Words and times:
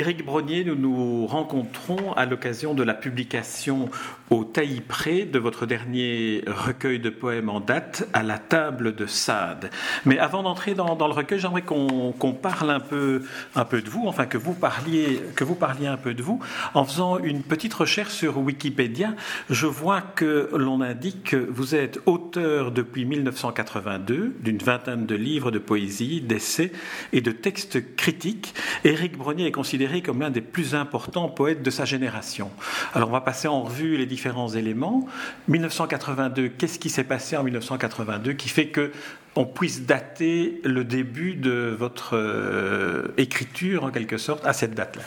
Éric 0.00 0.24
Brognier, 0.24 0.64
nous 0.64 0.76
nous 0.76 1.26
rencontrons 1.26 2.14
à 2.14 2.24
l'occasion 2.24 2.72
de 2.72 2.82
la 2.82 2.94
publication 2.94 3.90
au 4.30 4.44
Taillis-Pré 4.44 5.24
de 5.24 5.38
votre 5.38 5.66
dernier 5.66 6.42
recueil 6.46 7.00
de 7.00 7.10
poèmes 7.10 7.50
en 7.50 7.60
date, 7.60 8.08
à 8.14 8.22
la 8.22 8.38
table 8.38 8.94
de 8.94 9.04
Sade. 9.04 9.70
Mais 10.06 10.18
avant 10.18 10.42
d'entrer 10.42 10.74
dans, 10.74 10.94
le 10.94 11.12
recueil, 11.12 11.38
j'aimerais 11.38 11.60
qu'on 11.60 12.38
parle 12.40 12.70
un 12.70 12.80
peu, 12.80 13.24
un 13.54 13.66
peu 13.66 13.82
de 13.82 13.90
vous, 13.90 14.04
enfin 14.06 14.24
que 14.24 14.38
vous, 14.38 14.54
parliez, 14.54 15.20
que 15.36 15.44
vous 15.44 15.56
parliez 15.56 15.88
un 15.88 15.98
peu 15.98 16.14
de 16.14 16.22
vous. 16.22 16.40
En 16.72 16.86
faisant 16.86 17.18
une 17.18 17.42
petite 17.42 17.74
recherche 17.74 18.14
sur 18.14 18.38
Wikipédia, 18.38 19.14
je 19.50 19.66
vois 19.66 20.00
que 20.00 20.48
l'on 20.56 20.80
indique 20.80 21.24
que 21.24 21.36
vous 21.36 21.74
êtes 21.74 22.00
auteur 22.06 22.70
depuis 22.70 23.04
1982 23.04 24.36
d'une 24.40 24.58
vingtaine 24.58 25.04
de 25.04 25.14
livres 25.14 25.50
de 25.50 25.58
poésie, 25.58 26.22
d'essais 26.22 26.72
et 27.12 27.20
de 27.20 27.32
textes 27.32 27.96
critiques. 27.96 28.54
Éric 28.84 29.18
Brognier 29.18 29.46
est 29.46 29.52
considéré 29.52 29.89
comme 30.00 30.20
l'un 30.20 30.30
des 30.30 30.40
plus 30.40 30.74
importants 30.74 31.28
poètes 31.28 31.62
de 31.62 31.70
sa 31.70 31.84
génération. 31.84 32.50
Alors 32.94 33.08
on 33.08 33.12
va 33.12 33.20
passer 33.20 33.48
en 33.48 33.62
revue 33.62 33.96
les 33.96 34.06
différents 34.06 34.48
éléments. 34.48 35.06
1982, 35.48 36.48
qu'est-ce 36.48 36.78
qui 36.78 36.90
s'est 36.90 37.04
passé 37.04 37.36
en 37.36 37.42
1982 37.42 38.32
qui 38.34 38.48
fait 38.48 38.68
que 38.68 38.92
on 39.36 39.44
puisse 39.44 39.86
dater 39.86 40.60
le 40.64 40.84
début 40.84 41.34
de 41.34 41.74
votre 41.78 42.16
euh, 42.16 43.14
écriture 43.16 43.84
en 43.84 43.90
quelque 43.90 44.18
sorte 44.18 44.44
à 44.46 44.52
cette 44.52 44.74
date-là? 44.74 45.02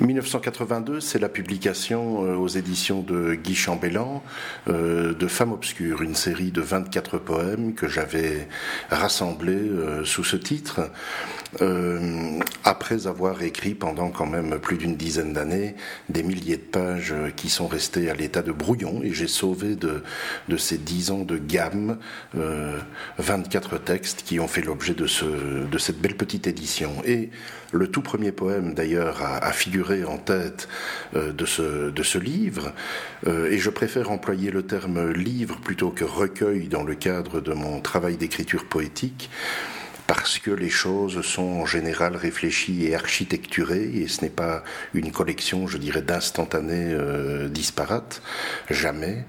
1982, 0.00 1.00
c'est 1.00 1.18
la 1.18 1.28
publication 1.28 2.24
euh, 2.24 2.36
aux 2.36 2.48
éditions 2.48 3.02
de 3.02 3.34
Guy 3.34 3.54
Chambellan 3.54 4.22
euh, 4.68 5.12
de 5.12 5.26
Femmes 5.26 5.52
obscures, 5.52 6.02
une 6.02 6.14
série 6.14 6.52
de 6.52 6.60
24 6.60 7.18
poèmes 7.18 7.74
que 7.74 7.88
j'avais 7.88 8.48
rassemblés 8.90 9.70
sous 10.04 10.24
ce 10.24 10.36
titre. 10.36 10.90
Euh, 11.62 12.38
après 12.64 13.06
avoir 13.06 13.42
écrit 13.42 13.74
pendant 13.74 14.10
quand 14.10 14.26
même 14.26 14.58
plus 14.58 14.76
d'une 14.76 14.96
dizaine 14.96 15.32
d'années 15.32 15.76
des 16.10 16.22
milliers 16.22 16.58
de 16.58 16.62
pages 16.62 17.14
qui 17.36 17.48
sont 17.48 17.66
restées 17.66 18.10
à 18.10 18.14
l'état 18.14 18.42
de 18.42 18.52
brouillon, 18.52 19.00
et 19.02 19.14
j'ai 19.14 19.28
sauvé 19.28 19.74
de, 19.74 20.02
de 20.48 20.56
ces 20.58 20.76
dix 20.76 21.10
ans 21.10 21.24
de 21.24 21.38
gamme 21.38 21.98
euh, 22.36 22.78
24 23.16 23.78
textes 23.78 24.22
qui 24.24 24.38
ont 24.40 24.48
fait 24.48 24.60
l'objet 24.60 24.92
de, 24.92 25.06
ce, 25.06 25.24
de 25.24 25.78
cette 25.78 26.00
belle 26.00 26.16
petite 26.16 26.46
édition. 26.46 26.92
Et 27.06 27.30
le 27.72 27.88
tout 27.88 28.02
premier 28.02 28.32
poème, 28.32 28.74
d'ailleurs, 28.74 29.22
a, 29.22 29.52
en 29.88 30.18
tête 30.18 30.68
euh, 31.16 31.32
de, 31.32 31.46
ce, 31.46 31.90
de 31.90 32.02
ce 32.02 32.18
livre, 32.18 32.72
euh, 33.26 33.50
et 33.50 33.58
je 33.58 33.70
préfère 33.70 34.10
employer 34.10 34.50
le 34.50 34.62
terme 34.62 35.12
livre 35.12 35.58
plutôt 35.60 35.90
que 35.90 36.04
recueil 36.04 36.68
dans 36.68 36.82
le 36.82 36.94
cadre 36.94 37.40
de 37.40 37.52
mon 37.52 37.80
travail 37.80 38.16
d'écriture 38.16 38.66
poétique 38.66 39.30
parce 40.08 40.38
que 40.38 40.50
les 40.50 40.70
choses 40.70 41.20
sont 41.20 41.42
en 41.42 41.66
général 41.66 42.16
réfléchies 42.16 42.86
et 42.86 42.94
architecturées, 42.94 43.90
et 43.94 44.08
ce 44.08 44.22
n'est 44.22 44.30
pas 44.30 44.64
une 44.94 45.12
collection, 45.12 45.66
je 45.66 45.76
dirais, 45.76 46.00
d'instantanés 46.00 46.94
euh, 46.94 47.46
disparates, 47.50 48.22
jamais. 48.70 49.26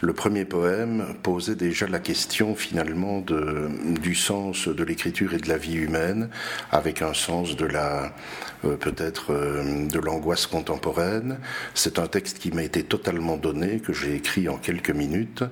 Le 0.00 0.12
premier 0.12 0.44
poème 0.44 1.16
posait 1.24 1.56
déjà 1.56 1.88
la 1.88 1.98
question 1.98 2.54
finalement 2.54 3.18
de, 3.18 3.70
du 4.00 4.14
sens 4.14 4.68
de 4.68 4.84
l'écriture 4.84 5.34
et 5.34 5.38
de 5.38 5.48
la 5.48 5.58
vie 5.58 5.74
humaine, 5.74 6.30
avec 6.70 7.02
un 7.02 7.12
sens 7.12 7.56
de 7.56 7.66
la 7.66 8.14
peut-être 8.62 9.32
euh, 9.32 9.86
de 9.86 9.98
l'angoisse 9.98 10.46
contemporaine. 10.46 11.38
C'est 11.74 11.98
un 11.98 12.06
texte 12.06 12.38
qui 12.38 12.50
m'a 12.50 12.62
été 12.62 12.82
totalement 12.82 13.36
donné, 13.36 13.80
que 13.80 13.92
j'ai 13.92 14.14
écrit 14.14 14.48
en 14.48 14.56
quelques 14.56 14.90
minutes, 14.90 15.44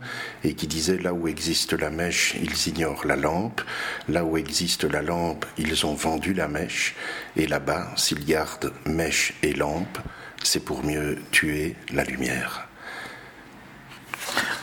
et 0.44 0.54
qui 0.54 0.66
disait 0.66 0.98
là 0.98 1.12
où 1.12 1.28
existe 1.28 1.72
la 1.72 1.90
mèche, 1.90 2.34
ils 2.42 2.68
ignorent 2.68 3.06
la 3.06 3.16
lampe, 3.16 3.62
là 4.08 4.24
où 4.24 4.36
existe 4.36 4.84
la 4.84 5.02
lampe, 5.02 5.46
ils 5.56 5.86
ont 5.86 5.94
vendu 5.94 6.34
la 6.34 6.48
mèche, 6.48 6.94
et 7.36 7.46
là-bas, 7.46 7.92
s'ils 7.96 8.24
gardent 8.24 8.72
mèche 8.86 9.34
et 9.42 9.52
lampe, 9.52 9.98
c'est 10.42 10.64
pour 10.64 10.84
mieux 10.84 11.18
tuer 11.30 11.76
la 11.92 12.04
lumière. 12.04 12.68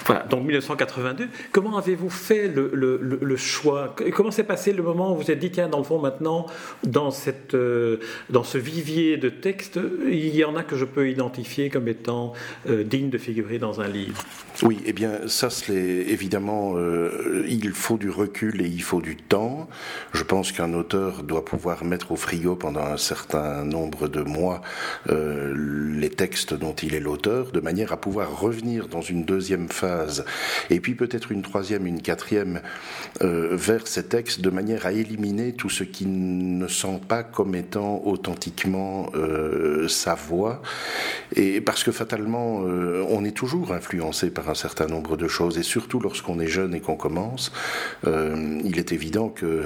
Voilà, 0.05 0.21
donc 0.23 0.43
1982. 0.43 1.29
Comment 1.51 1.77
avez-vous 1.77 2.11
fait 2.11 2.47
le, 2.47 3.35
choix? 3.37 3.95
Comment 4.13 4.29
s'est 4.29 4.43
passé 4.43 4.71
le 4.71 4.83
moment 4.83 5.13
où 5.13 5.17
vous 5.17 5.31
êtes 5.31 5.39
dit, 5.39 5.49
tiens, 5.49 5.67
dans 5.67 5.79
le 5.79 5.83
fond, 5.83 5.99
maintenant, 5.99 6.45
dans, 6.83 7.09
cette, 7.09 7.55
euh, 7.55 7.97
dans 8.29 8.43
ce 8.43 8.59
vivier 8.59 9.17
de 9.17 9.29
textes, 9.29 9.79
il 10.07 10.35
y 10.35 10.45
en 10.45 10.55
a 10.55 10.63
que 10.63 10.75
je 10.75 10.85
peux 10.85 11.09
identifier 11.09 11.71
comme 11.71 11.87
étant 11.87 12.33
euh, 12.69 12.83
dignes 12.83 13.09
de 13.09 13.17
figurer 13.17 13.57
dans 13.57 13.81
un 13.81 13.87
livre? 13.87 14.21
Oui, 14.61 14.79
eh 14.85 14.93
bien, 14.93 15.27
ça, 15.27 15.49
c'est 15.49 15.73
évidemment, 15.73 16.73
euh, 16.75 17.43
il 17.47 17.71
faut 17.71 17.97
du 17.97 18.11
recul 18.11 18.61
et 18.61 18.67
il 18.67 18.83
faut 18.83 19.01
du 19.01 19.15
temps. 19.15 19.67
Je 20.13 20.23
pense 20.23 20.51
qu'un 20.51 20.73
auteur 20.73 21.23
doit 21.23 21.43
pouvoir 21.43 21.83
mettre 21.83 22.11
au 22.11 22.15
frigo 22.15 22.55
pendant 22.55 22.85
un 22.85 22.97
certain 22.97 23.65
nombre 23.65 24.07
de 24.07 24.21
mois 24.21 24.61
les 25.07 26.09
textes 26.09 26.53
dont 26.53 26.73
il 26.73 26.93
est 26.93 26.99
l'auteur, 26.99 27.51
de 27.51 27.59
manière 27.59 27.91
à 27.91 27.97
pouvoir 27.97 28.39
revenir 28.39 28.87
dans 28.87 29.01
une 29.01 29.25
deuxième 29.25 29.67
phase 29.69 29.94
et 30.69 30.79
puis 30.79 30.95
peut-être 30.95 31.31
une 31.31 31.41
troisième, 31.41 31.87
une 31.87 32.01
quatrième 32.01 32.61
euh, 33.21 33.49
vers 33.51 33.87
ces 33.87 34.03
textes, 34.03 34.41
de 34.41 34.49
manière 34.49 34.85
à 34.85 34.91
éliminer 34.91 35.53
tout 35.53 35.69
ce 35.69 35.83
qui 35.83 36.05
ne 36.05 36.67
sent 36.67 37.01
pas 37.07 37.23
comme 37.23 37.55
étant 37.55 38.01
authentiquement 38.05 39.09
euh, 39.15 39.87
sa 39.87 40.15
voix, 40.15 40.61
et 41.35 41.61
parce 41.61 41.83
que 41.83 41.91
fatalement, 41.91 42.63
euh, 42.65 43.05
on 43.09 43.23
est 43.25 43.35
toujours 43.35 43.73
influencé 43.73 44.29
par 44.29 44.49
un 44.49 44.55
certain 44.55 44.87
nombre 44.87 45.17
de 45.17 45.27
choses, 45.27 45.57
et 45.57 45.63
surtout 45.63 45.99
lorsqu'on 45.99 46.39
est 46.39 46.47
jeune 46.47 46.73
et 46.75 46.79
qu'on 46.79 46.97
commence, 46.97 47.51
il 48.05 48.77
est 48.77 48.91
évident 48.91 49.29
que 49.29 49.63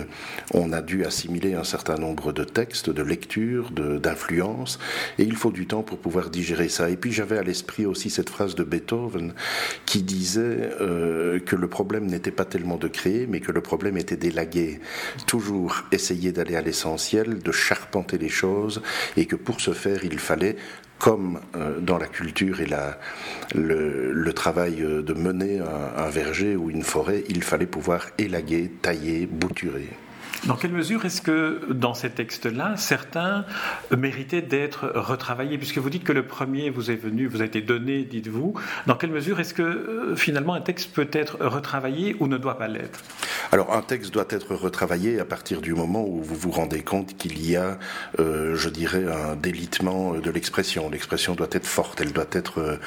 on 0.54 0.72
a 0.72 0.82
dû 0.82 1.06
assimiler 1.06 1.54
un 1.54 1.64
certain 1.64 1.96
nombre 1.96 2.32
de 2.32 2.44
textes, 2.44 2.90
de 2.90 3.02
lectures, 3.02 3.72
d'influences, 3.72 4.80
et 5.18 5.24
il 5.24 5.36
faut 5.36 5.52
du 5.52 5.68
temps 5.68 5.84
pour 5.84 5.98
pouvoir 5.98 6.30
digérer 6.30 6.70
ça. 6.70 6.90
Et 6.90 6.98
puis 6.98 7.12
j'avais 7.12 7.38
à 7.38 7.44
l'esprit 7.44 7.86
aussi 7.86 8.10
cette 8.10 8.30
phrase 8.30 8.56
de 8.56 8.64
Beethoven 8.64 9.34
qui 9.86 10.02
dit 10.02 10.19
disait 10.20 10.70
euh, 10.82 11.40
que 11.40 11.56
le 11.56 11.70
problème 11.70 12.06
n'était 12.06 12.36
pas 12.40 12.46
tellement 12.46 12.76
de 12.78 12.90
créer, 12.90 13.26
mais 13.26 13.40
que 13.40 13.54
le 13.54 13.62
problème 13.62 13.98
était 13.98 14.18
d'élaguer. 14.18 14.82
Toujours 15.28 15.84
essayer 15.94 16.32
d'aller 16.34 16.58
à 16.58 16.62
l'essentiel, 16.62 17.40
de 17.40 17.52
charpenter 17.52 18.18
les 18.18 18.34
choses, 18.44 18.82
et 19.16 19.26
que 19.26 19.38
pour 19.38 19.62
ce 19.62 19.72
faire, 19.72 20.04
il 20.04 20.20
fallait 20.20 20.58
comme 20.98 21.40
euh, 21.56 21.80
dans 21.80 21.98
la 21.98 22.08
culture 22.08 22.60
et 22.60 22.66
la, 22.66 23.00
le, 23.56 24.34
travail 24.34 24.82
euh, 24.82 25.02
de 25.02 25.14
mener 25.14 25.62
un 26.06 26.10
verger 26.10 26.58
ou 26.58 26.70
une 26.70 26.84
forêt, 26.84 27.24
il 27.30 27.42
fallait 27.42 27.72
pouvoir 27.78 28.08
élaguer, 28.18 28.70
tailler, 28.82 29.26
bouturer. 29.26 29.90
Dans 30.46 30.56
quelle 30.56 30.72
mesure 30.72 31.06
est-ce 31.06 31.22
que 31.22 31.62
dans 31.70 31.94
ces 31.94 32.10
textes-là, 32.10 32.78
certains 32.78 33.46
méritaient 33.96 34.42
d'être 34.42 34.92
retravaillés? 34.96 35.58
Puisque 35.58 35.80
vous 35.80 35.90
dites 35.90 36.04
que 36.04 36.14
le 36.14 36.26
premier 36.26 36.70
vous 36.70 36.92
est 36.92 36.96
venu, 36.96 37.28
vous 37.28 37.42
a 37.42 37.46
été 37.46 37.62
donné, 37.62 38.04
dites-vous. 38.04 38.54
Dans 38.88 38.96
quelle 38.96 39.12
mesure 39.12 39.40
est-ce 39.40 39.54
que 39.54 39.62
euh, 39.62 40.16
finalement 40.16 40.54
un 40.54 40.62
texte 40.62 40.92
peut 40.94 41.10
être 41.12 41.38
retravaillé 41.42 42.16
ou 42.20 42.28
ne 42.28 42.38
doit 42.38 42.58
pas 42.58 42.68
l'être? 42.68 43.02
Alors 43.52 43.74
un 43.74 43.82
texte 43.82 44.14
doit 44.14 44.28
être 44.30 44.56
retravaillé 44.56 45.20
à 45.20 45.26
partir 45.26 45.60
du 45.60 45.74
moment 45.74 46.06
où 46.06 46.22
vous 46.22 46.36
vous 46.36 46.52
rendez 46.52 46.84
compte 46.84 47.18
qu'il 47.18 47.46
y 47.46 47.56
a, 47.56 47.78
euh, 48.20 48.56
je 48.56 48.70
dirais, 48.70 49.06
un 49.12 49.36
délitement 49.36 50.14
de 50.14 50.32
l'expression. 50.32 50.90
L'expression 50.90 51.36
doit 51.36 51.48
être 51.52 51.68
forte, 51.68 52.00
elle 52.00 52.14
doit 52.14 52.26
être 52.32 52.80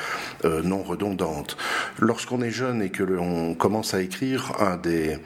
euh, 0.44 0.62
non 0.62 0.82
redondante. 0.82 1.56
Lorsqu'on 1.98 2.40
est 2.40 2.50
jeune 2.50 2.80
et 2.80 2.90
que 2.90 3.02
l'on 3.02 3.54
commence 3.54 3.92
à 3.92 4.00
écrire, 4.00 4.52
un 4.60 4.76
des, 4.76 5.18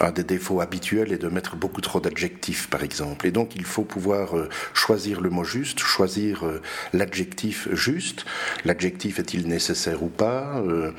un 0.00 0.10
des 0.10 0.24
défauts 0.24 0.60
habituels 0.60 1.12
est 1.12 1.18
de 1.18 1.28
mettre 1.28 1.56
beaucoup 1.56 1.80
trop 1.80 2.00
d'adjectifs, 2.00 2.68
par 2.68 2.82
exemple. 2.82 3.26
Et 3.26 3.30
donc, 3.30 3.56
il 3.56 3.64
faut 3.64 3.84
pouvoir 3.84 4.36
euh, 4.36 4.48
choisir 4.74 5.20
le 5.20 5.30
mot 5.30 5.44
juste, 5.44 5.80
choisir 5.80 6.44
euh, 6.44 6.60
l'adjectif 6.92 7.68
juste. 7.72 8.24
L'adjectif 8.64 9.18
est-il 9.18 9.48
nécessaire 9.48 10.02
ou 10.02 10.08
pas 10.08 10.58
euh, 10.58 10.92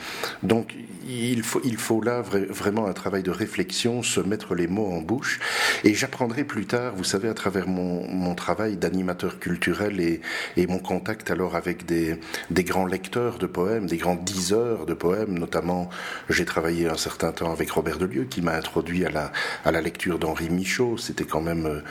Donc, 0.43 0.73
il 1.09 1.43
faut, 1.43 1.61
il 1.63 1.77
faut 1.77 2.01
là 2.01 2.21
vraiment 2.21 2.87
un 2.87 2.93
travail 2.93 3.23
de 3.23 3.31
réflexion, 3.31 4.03
se 4.03 4.19
mettre 4.19 4.55
les 4.55 4.67
mots 4.67 4.91
en 4.91 5.01
bouche. 5.01 5.39
Et 5.83 5.93
j'apprendrai 5.93 6.43
plus 6.43 6.65
tard, 6.65 6.93
vous 6.95 7.03
savez, 7.03 7.29
à 7.29 7.33
travers 7.33 7.67
mon, 7.67 8.07
mon 8.07 8.35
travail 8.35 8.77
d'animateur 8.77 9.39
culturel 9.39 10.01
et, 10.01 10.21
et, 10.57 10.67
mon 10.67 10.79
contact 10.79 11.31
alors 11.31 11.55
avec 11.55 11.85
des, 11.85 12.19
des 12.49 12.63
grands 12.63 12.85
lecteurs 12.85 13.37
de 13.37 13.45
poèmes, 13.45 13.85
des 13.87 13.97
grands 13.97 14.15
diseurs 14.15 14.85
de 14.85 14.93
poèmes, 14.93 15.39
notamment 15.39 15.89
j'ai 16.29 16.45
travaillé 16.45 16.89
un 16.89 16.97
certain 16.97 17.31
temps 17.31 17.51
avec 17.51 17.71
Robert 17.71 17.99
Delieu 17.99 18.25
qui 18.25 18.41
m'a 18.41 18.55
introduit 18.55 18.86
à 19.05 19.71
la, 19.71 19.81
lecture 19.81 20.19
d'Henri 20.19 20.49
Michaud. 20.49 20.97
C'était 20.97 21.23
quand 21.23 21.41
même 21.41 21.81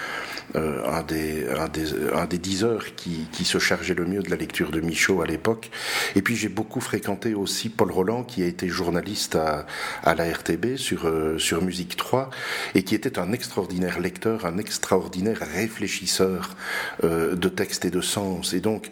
un, 0.54 1.02
des, 1.02 1.46
un, 1.48 1.68
des, 1.68 1.92
un 2.14 2.26
des 2.26 2.38
diseurs 2.38 2.94
qui, 2.94 3.28
qui 3.32 3.44
se 3.44 3.58
chargeait 3.58 3.94
le 3.94 4.06
mieux 4.06 4.22
de 4.22 4.30
la 4.30 4.36
lecture 4.36 4.70
de 4.70 4.80
Michaud 4.80 5.22
à 5.22 5.26
l'époque. 5.26 5.70
Et 6.14 6.22
puis 6.22 6.36
j'ai 6.36 6.48
beaucoup 6.48 6.80
fréquenté 6.80 7.34
aussi 7.34 7.68
Paul 7.68 7.90
Roland, 7.90 8.24
qui 8.24 8.42
a 8.42 8.46
été 8.46 8.68
journaliste 8.68 9.36
à, 9.36 9.66
à 10.02 10.14
la 10.14 10.24
RTB 10.30 10.76
sur, 10.76 11.10
sur 11.38 11.62
Musique 11.62 11.96
3, 11.96 12.30
et 12.74 12.82
qui 12.82 12.94
était 12.94 13.18
un 13.18 13.32
extraordinaire 13.32 14.00
lecteur, 14.00 14.46
un 14.46 14.58
extraordinaire 14.58 15.38
réfléchisseur 15.54 16.56
de 17.02 17.48
textes 17.48 17.84
et 17.84 17.90
de 17.90 18.00
sens. 18.00 18.54
Et 18.54 18.60
donc, 18.60 18.88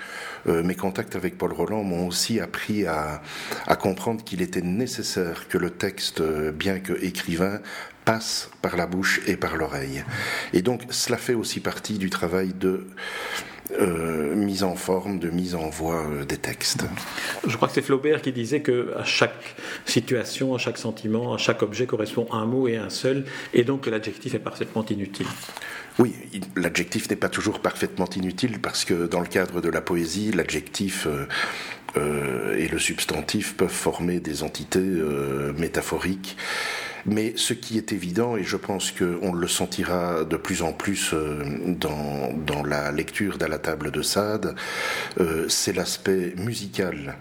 mes 0.46 0.74
contacts 0.74 1.16
avec 1.16 1.38
Paul 1.38 1.52
Roland 1.52 1.82
m'ont 1.82 2.06
aussi 2.06 2.40
appris 2.40 2.86
à, 2.86 3.22
à 3.66 3.76
comprendre 3.76 4.22
qu'il 4.24 4.42
était 4.42 4.62
nécessaire 4.62 5.48
que 5.48 5.58
le 5.58 5.70
texte, 5.70 6.22
bien 6.52 6.80
que 6.80 6.92
écrivain, 7.02 7.60
passe 8.04 8.50
par 8.62 8.76
la 8.76 8.86
bouche 8.86 9.20
et 9.26 9.36
par 9.36 9.56
l'oreille. 9.56 10.04
Et 10.52 10.62
donc 10.62 10.82
cela 10.90 11.16
fait 11.16 11.34
aussi 11.34 11.60
partie 11.60 11.98
du 11.98 12.10
travail 12.10 12.52
de 12.52 12.86
euh, 13.80 14.34
mise 14.34 14.62
en 14.62 14.74
forme, 14.74 15.18
de 15.18 15.30
mise 15.30 15.54
en 15.54 15.70
voix 15.70 16.04
euh, 16.06 16.24
des 16.24 16.36
textes. 16.36 16.84
Je 17.46 17.56
crois 17.56 17.68
que 17.68 17.74
c'est 17.74 17.82
Flaubert 17.82 18.20
qui 18.20 18.32
disait 18.32 18.60
que 18.60 18.94
à 18.96 19.04
chaque 19.04 19.56
situation, 19.86 20.54
à 20.54 20.58
chaque 20.58 20.76
sentiment, 20.76 21.34
à 21.34 21.38
chaque 21.38 21.62
objet 21.62 21.86
correspond 21.86 22.26
un 22.30 22.44
mot 22.44 22.68
et 22.68 22.76
un 22.76 22.90
seul, 22.90 23.24
et 23.54 23.64
donc 23.64 23.82
que 23.82 23.90
l'adjectif 23.90 24.34
est 24.34 24.38
parfaitement 24.38 24.84
inutile. 24.84 25.26
Oui, 25.98 26.12
l'adjectif 26.56 27.08
n'est 27.08 27.16
pas 27.16 27.28
toujours 27.28 27.60
parfaitement 27.60 28.08
inutile 28.16 28.60
parce 28.60 28.84
que 28.84 29.06
dans 29.06 29.20
le 29.20 29.26
cadre 29.26 29.60
de 29.60 29.68
la 29.68 29.80
poésie, 29.80 30.32
l'adjectif 30.32 31.06
euh, 31.06 31.26
euh, 31.96 32.56
et 32.56 32.66
le 32.66 32.78
substantif 32.80 33.56
peuvent 33.56 33.68
former 33.68 34.18
des 34.18 34.42
entités 34.42 34.80
euh, 34.80 35.52
métaphoriques. 35.52 36.36
Mais 37.06 37.34
ce 37.36 37.54
qui 37.54 37.78
est 37.78 37.92
évident, 37.92 38.36
et 38.36 38.44
je 38.44 38.56
pense 38.56 38.92
qu'on 38.92 39.32
le 39.32 39.48
sentira 39.48 40.24
de 40.24 40.36
plus 40.36 40.62
en 40.62 40.72
plus 40.72 41.12
euh, 41.12 41.42
dans, 41.66 42.32
dans 42.32 42.62
la 42.62 42.92
lecture 42.92 43.38
d'À 43.38 43.48
la 43.48 43.58
table 43.58 43.90
de 43.90 44.02
Sade, 44.02 44.54
c'est 45.48 45.72
l'aspect 45.72 46.34
musical 46.36 47.16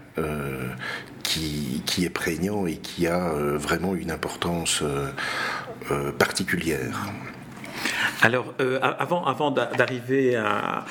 qui, 1.22 1.82
qui, 1.86 2.04
est 2.04 2.10
prégnant 2.10 2.66
et 2.66 2.76
qui 2.76 3.06
a 3.06 3.32
vraiment 3.56 3.94
une 3.94 4.10
importance 4.10 4.82
particulière. 6.18 7.12
Alors, 8.24 8.54
euh, 8.62 8.78
avant, 8.80 9.50
d'arriver 9.50 10.34
à, 10.34 10.86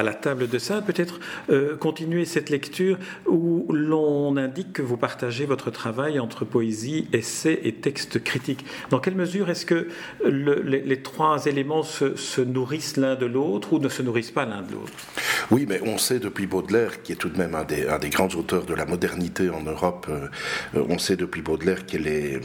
la 0.00 0.14
table 0.14 0.48
de 0.48 0.58
ça, 0.60 0.80
peut-être 0.80 1.18
euh, 1.50 1.76
continuer 1.76 2.24
cette 2.24 2.50
lecture 2.50 2.98
où 3.26 3.66
l'on 3.72 4.36
indique 4.36 4.74
que 4.74 4.82
vous 4.82 4.96
partagez 4.96 5.44
votre 5.44 5.72
travail 5.72 6.20
entre 6.20 6.44
poésie, 6.44 7.08
essai 7.12 7.58
et 7.64 7.72
texte 7.72 8.22
critique. 8.22 8.64
Dans 8.90 9.00
quelle 9.00 9.16
mesure 9.16 9.50
est-ce 9.50 9.66
que 9.66 9.88
le, 10.24 10.62
les, 10.62 11.02
trois 11.02 11.46
éléments 11.46 11.82
se, 11.82 12.14
se 12.14 12.40
nourrissent 12.40 12.96
l'un 12.96 13.16
de 13.16 13.26
l'autre 13.26 13.72
ou 13.72 13.80
ne 13.80 13.88
se 13.88 14.02
nourrissent 14.02 14.30
pas 14.30 14.44
l'un 14.44 14.62
de 14.62 14.70
l'autre? 14.74 14.92
Oui, 15.50 15.66
mais 15.68 15.80
on 15.84 15.98
sait 15.98 16.20
depuis 16.20 16.46
Baudelaire, 16.46 17.02
qui 17.02 17.10
est 17.10 17.16
tout 17.16 17.28
de 17.28 17.38
même 17.38 17.56
un 17.56 17.64
des, 17.64 17.88
un 17.88 17.98
des 17.98 18.10
grands 18.10 18.28
auteurs 18.28 18.66
de 18.66 18.74
la 18.74 18.86
modernité 18.86 19.50
en 19.50 19.62
Europe, 19.62 20.06
euh, 20.08 20.28
on 20.88 20.98
sait 20.98 21.16
depuis 21.16 21.42
Baudelaire 21.42 21.86
quelle 21.86 22.06
est 22.06 22.40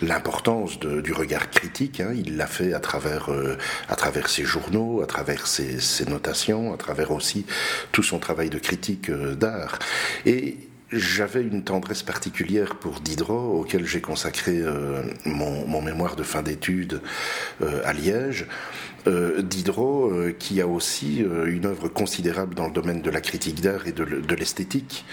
l'importance 0.00 0.78
du 0.78 1.12
regard 1.12 1.50
critique. 1.50 1.98
Hein. 1.98 2.12
Il 2.14 2.36
l'a 2.36 2.46
fait 2.46 2.72
à 2.72 2.78
travers 2.78 3.30
à 3.88 3.96
travers 3.96 4.28
ses 4.28 4.44
journaux, 4.44 5.02
à 5.02 5.06
travers 5.06 5.46
ses, 5.46 5.78
notations, 6.06 6.72
à 6.72 6.76
travers 6.76 7.10
aussi 7.10 7.46
tout 7.92 8.02
son 8.02 8.18
travail 8.18 8.50
de 8.50 8.58
critique 8.58 9.10
euh, 9.10 9.34
d'art. 9.34 9.78
Et 10.26 10.56
j'avais 10.94 11.42
une 11.42 11.64
tendresse 11.64 12.02
particulière 12.02 12.76
pour 12.76 13.00
Diderot, 13.00 13.60
auquel 13.60 13.84
j'ai 13.84 14.00
consacré 14.00 14.58
euh, 14.58 15.02
mon, 15.24 15.82
mémoire 15.82 16.16
de 16.16 16.22
fin 16.22 16.42
d'études 16.42 17.00
euh, 17.62 17.82
à 17.84 17.92
Liège. 17.92 18.46
Euh, 19.06 19.42
Diderot, 19.42 20.12
qui 20.38 20.62
a 20.62 20.66
aussi 20.66 21.18
une 21.18 21.66
œuvre 21.66 21.88
considérable 21.88 22.54
dans 22.54 22.66
le 22.68 22.72
domaine 22.72 23.02
de 23.02 23.10
la 23.10 23.20
critique 23.20 23.60
d'art 23.60 23.86
et 23.86 23.92
de, 23.92 24.34
l'esthétique. 24.34 25.04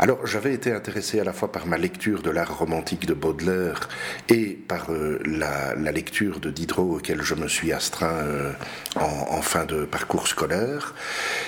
Alors 0.00 0.26
j'avais 0.26 0.52
été 0.52 0.72
intéressé 0.72 1.20
à 1.20 1.24
la 1.24 1.32
fois 1.32 1.52
par 1.52 1.68
ma 1.68 1.78
lecture 1.78 2.22
de 2.22 2.30
l'art 2.30 2.58
romantique 2.58 3.06
de 3.06 3.14
Baudelaire 3.14 3.88
et 4.28 4.58
par 4.66 4.88
la, 5.24 5.92
lecture 5.92 6.40
de 6.40 6.50
Diderot 6.50 6.96
auquel 6.96 7.22
je 7.22 7.36
me 7.36 7.46
suis 7.46 7.72
astreint 7.72 8.26
en, 8.96 9.42
fin 9.42 9.64
de 9.64 9.84
parcours 9.84 10.26
scolaire. 10.26 10.96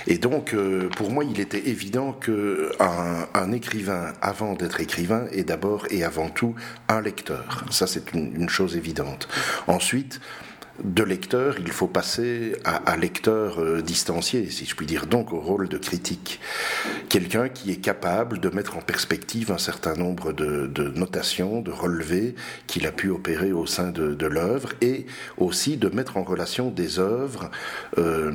Et 0.07 0.19
donc 0.19 0.55
pour 0.97 1.11
moi 1.11 1.25
il 1.25 1.41
était 1.41 1.69
évident 1.69 2.13
que 2.13 2.71
un, 2.79 3.53
écrivain, 3.63 4.13
avant 4.21 4.55
d'être 4.55 4.81
écrivain, 4.81 5.27
est 5.31 5.45
d'abord 5.45 5.87
et 5.91 6.03
avant 6.03 6.29
tout 6.29 6.57
un 6.89 7.01
lecteur. 7.01 7.65
Ça 7.71 7.87
c'est 7.87 8.13
une 8.13 8.49
chose 8.49 8.77
évidente. 8.77 9.29
Ensuite, 9.69 10.21
de 10.83 11.03
lecteur, 11.03 11.57
il 11.59 11.71
faut 11.71 11.87
passer 11.87 12.57
à, 12.65 12.97
lecteur 12.97 13.61
euh, 13.61 13.83
distancié, 13.83 14.49
si 14.49 14.65
je 14.65 14.75
puis 14.75 14.87
dire, 14.87 15.07
donc 15.07 15.33
au 15.33 15.41
rôle 15.41 15.69
de 15.69 15.77
critique. 15.77 16.41
Quelqu'un 17.09 17.49
qui 17.51 17.71
est 17.71 17.77
capable 17.77 18.39
de 18.41 18.49
mettre 18.49 18.79
en 18.79 18.81
perspective 18.81 19.53
un 19.53 19.59
certain 19.59 19.95
nombre 19.95 20.33
de, 20.33 20.93
notations, 20.97 21.61
de 21.61 21.71
relevés 21.71 22.35
qu'il 22.67 22.87
a 22.87 22.93
pu 22.93 23.11
opérer 23.11 23.53
au 23.53 23.67
sein 23.67 23.91
de, 23.91 24.27
l'œuvre 24.27 24.71
et 24.81 25.07
aussi 25.37 25.77
de 25.77 25.89
mettre 25.89 26.17
en 26.17 26.23
relation 26.23 26.71
des 26.71 26.99
œuvres 26.99 27.51
euh, 27.99 28.31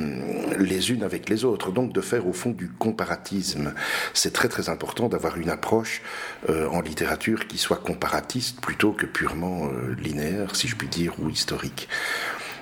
les 0.59 0.91
unes 0.91 1.01
avec 1.01 1.29
les 1.29 1.43
autres, 1.43 1.71
donc 1.71 1.91
de 1.91 2.01
faire 2.01 2.27
au 2.27 2.33
fond 2.33 2.51
du 2.51 2.69
comparatisme. 2.69 3.73
C'est 4.13 4.33
très 4.33 4.47
très 4.47 4.69
important 4.69 5.09
d'avoir 5.09 5.37
une 5.37 5.49
approche 5.49 6.01
euh, 6.49 6.67
en 6.67 6.81
littérature 6.81 7.47
qui 7.47 7.57
soit 7.57 7.77
comparatiste 7.77 8.61
plutôt 8.61 8.91
que 8.91 9.05
purement 9.05 9.69
linéaire, 9.97 10.55
si 10.55 10.67
je 10.67 10.75
puis 10.75 10.87
dire, 10.87 11.13
ou 11.19 11.29
historique. 11.29 11.87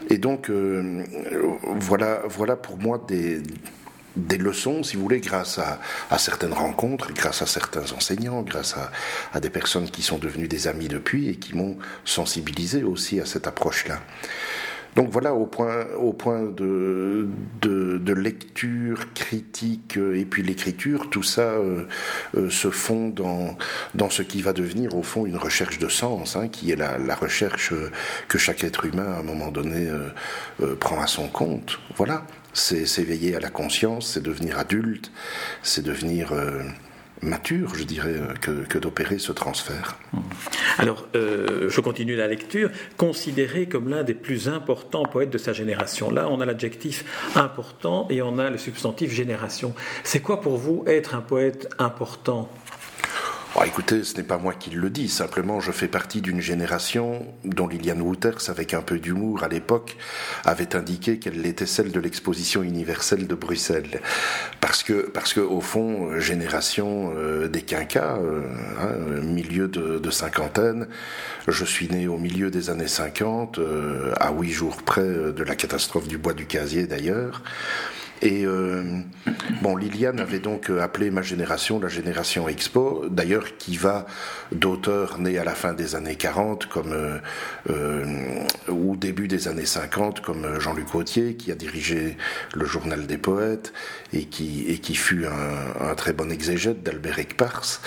Et 0.09 0.17
donc, 0.17 0.49
euh, 0.49 1.03
voilà, 1.63 2.55
pour 2.55 2.77
moi 2.77 3.03
des, 3.07 3.41
leçons, 4.37 4.83
si 4.83 4.95
vous 4.95 5.03
voulez, 5.03 5.19
grâce 5.19 5.59
à, 5.59 5.79
à, 6.09 6.17
certaines 6.17 6.53
rencontres, 6.53 7.11
grâce 7.13 7.41
à 7.41 7.45
certains 7.45 7.91
enseignants, 7.91 8.41
grâce 8.41 8.75
à, 8.77 8.91
à, 9.33 9.39
des 9.39 9.49
personnes 9.49 9.89
qui 9.89 10.01
sont 10.01 10.17
devenues 10.17 10.47
des 10.47 10.67
amis 10.67 10.87
depuis 10.87 11.29
et 11.29 11.35
qui 11.35 11.55
m'ont 11.55 11.77
sensibilisé 12.05 12.83
aussi 12.83 13.19
à 13.19 13.25
cette 13.25 13.47
approche-là. 13.47 13.99
Donc 14.95 15.09
voilà, 15.09 15.33
au 15.33 15.45
point, 15.45 15.87
au 15.97 16.13
point 16.13 16.43
de, 16.43 17.27
de, 17.61 18.13
lecture, 18.13 19.13
critique 19.13 19.97
euh, 19.97 20.17
et 20.17 20.23
puis 20.23 20.41
l'écriture, 20.41 21.09
tout 21.09 21.23
ça 21.23 21.41
euh, 21.41 21.85
euh, 22.37 22.49
se 22.49 22.69
fond 22.69 23.09
dans, 23.09 23.57
dans 23.93 24.09
ce 24.09 24.21
qui 24.21 24.41
va 24.41 24.53
devenir 24.53 24.95
au 24.95 25.03
fond 25.03 25.25
une 25.25 25.35
recherche 25.35 25.79
de 25.79 25.89
sens, 25.89 26.37
hein, 26.37 26.47
qui 26.47 26.71
est 26.71 26.77
la, 26.77 26.97
la, 26.97 27.15
recherche 27.15 27.73
que 28.29 28.37
chaque 28.37 28.63
être 28.63 28.85
humain 28.85 29.11
à 29.15 29.19
un 29.19 29.23
moment 29.23 29.51
donné 29.51 29.89
prend 30.79 31.01
à 31.01 31.07
son 31.07 31.27
compte. 31.27 31.79
Voilà, 31.95 32.25
c'est 32.53 32.85
s'éveiller 32.85 33.35
à 33.35 33.39
la 33.39 33.49
conscience, 33.49 34.11
c'est 34.13 34.23
devenir 34.23 34.59
adulte, 34.59 35.11
c'est 35.63 35.83
devenir 35.83 36.33
mature, 37.21 37.75
je 37.75 37.83
dirais, 37.83 38.15
que, 38.41 38.77
d'opérer 38.77 39.19
ce 39.19 39.31
transfert. 39.31 39.97
Alors, 40.77 41.07
euh, 41.15 41.69
je 41.69 41.81
continue 41.81 42.15
la 42.15 42.27
lecture. 42.27 42.69
Considéré 42.97 43.67
comme 43.67 43.89
l'un 43.89 44.03
des 44.03 44.13
plus 44.13 44.49
importants 44.49 45.03
poètes 45.03 45.29
de 45.29 45.37
sa 45.37 45.53
génération. 45.53 46.11
Là, 46.11 46.27
on 46.29 46.41
a 46.41 46.45
l'adjectif 46.45 47.05
important 47.35 48.07
et 48.09 48.21
on 48.21 48.37
a 48.37 48.49
le 48.49 48.57
substantif 48.57 49.11
génération. 49.11 49.73
C'est 50.03 50.21
quoi 50.21 50.41
pour 50.41 50.57
vous 50.57 50.83
être 50.87 51.15
un 51.15 51.21
poète 51.21 51.69
important? 51.79 52.49
Oh, 53.57 53.63
écoutez, 53.65 54.03
ce 54.03 54.17
n'est 54.17 54.23
pas 54.23 54.37
moi 54.37 54.53
qui 54.53 54.69
le 54.69 54.89
dis, 54.89 55.07
simplement 55.07 55.61
je 55.61 55.71
fais 55.71 55.87
partie 55.87 56.19
d'une 56.19 56.41
génération 56.41 57.25
dont 57.45 57.67
Liliane 57.67 58.01
Wouters, 58.01 58.49
avec 58.49 58.73
un 58.73 58.81
peu 58.81 58.99
d'humour 58.99 59.43
à 59.43 59.47
l'époque, 59.47 59.95
avait 60.43 60.75
indiqué 60.75 61.19
qu'elle 61.19 61.45
était 61.45 61.65
celle 61.65 61.93
de 61.93 62.01
l'exposition 62.01 62.63
universelle 62.63 63.27
de 63.27 63.35
Bruxelles. 63.35 64.01
Parce 64.59 64.83
que, 64.83 65.09
parce 65.09 65.33
que 65.33 65.39
au 65.39 65.61
fond, 65.61 66.09
euh, 66.09 66.19
génération 66.19 67.13
euh, 67.15 67.47
des 67.47 67.61
quinquas, 67.61 68.17
euh, 68.17 68.41
hein, 68.81 69.21
milieu 69.21 69.69
de, 69.69 69.99
de, 69.99 70.11
cinquantaine, 70.11 70.89
je 71.47 71.63
suis 71.63 71.87
né 71.87 72.09
au 72.09 72.17
milieu 72.17 72.51
des 72.51 72.69
années 72.69 72.89
50, 72.89 73.61
à 74.19 74.33
huit 74.33 74.51
jours 74.51 74.83
près 74.83 75.07
de 75.07 75.43
la 75.43 75.55
catastrophe 75.55 76.09
du 76.09 76.17
bois 76.17 76.33
du 76.33 76.45
casier 76.45 76.87
d'ailleurs. 76.87 77.41
Et 78.21 78.45
euh, 78.45 79.01
bon, 79.61 79.75
Liliane 79.75 80.19
avait 80.19 80.39
donc 80.39 80.69
euh, 80.69 80.81
appelé 80.81 81.11
ma 81.11 81.21
génération 81.21 81.79
la 81.79 81.89
génération 81.89 82.47
Expo, 82.47 83.05
d'ailleurs 83.09 83.57
qui 83.57 83.75
va 83.75 84.05
d'auteurs 84.51 85.19
nés 85.19 85.37
à 85.37 85.43
la 85.43 85.53
fin 85.53 85.73
des 85.73 85.95
années 85.95 86.15
40 86.15 86.67
comme 86.67 86.93
euh, 87.69 88.45
ou 88.69 88.95
début 88.95 89.27
des 89.27 89.47
années 89.47 89.65
50 89.65 90.21
comme 90.21 90.59
Jean-Luc 90.59 90.91
Gauthier 90.91 91.35
qui 91.35 91.51
a 91.51 91.55
dirigé 91.55 92.17
le 92.53 92.65
journal 92.65 93.05
des 93.05 93.17
poètes 93.17 93.73
et 94.13 94.25
qui 94.25 94.65
et 94.67 94.77
qui 94.77 94.95
fut 94.95 95.25
un, 95.25 95.95
très 95.95 96.13
bon 96.13 96.31
exégète 96.31 96.83
d'Albert 96.83 97.19
Ekpars, 97.19 97.81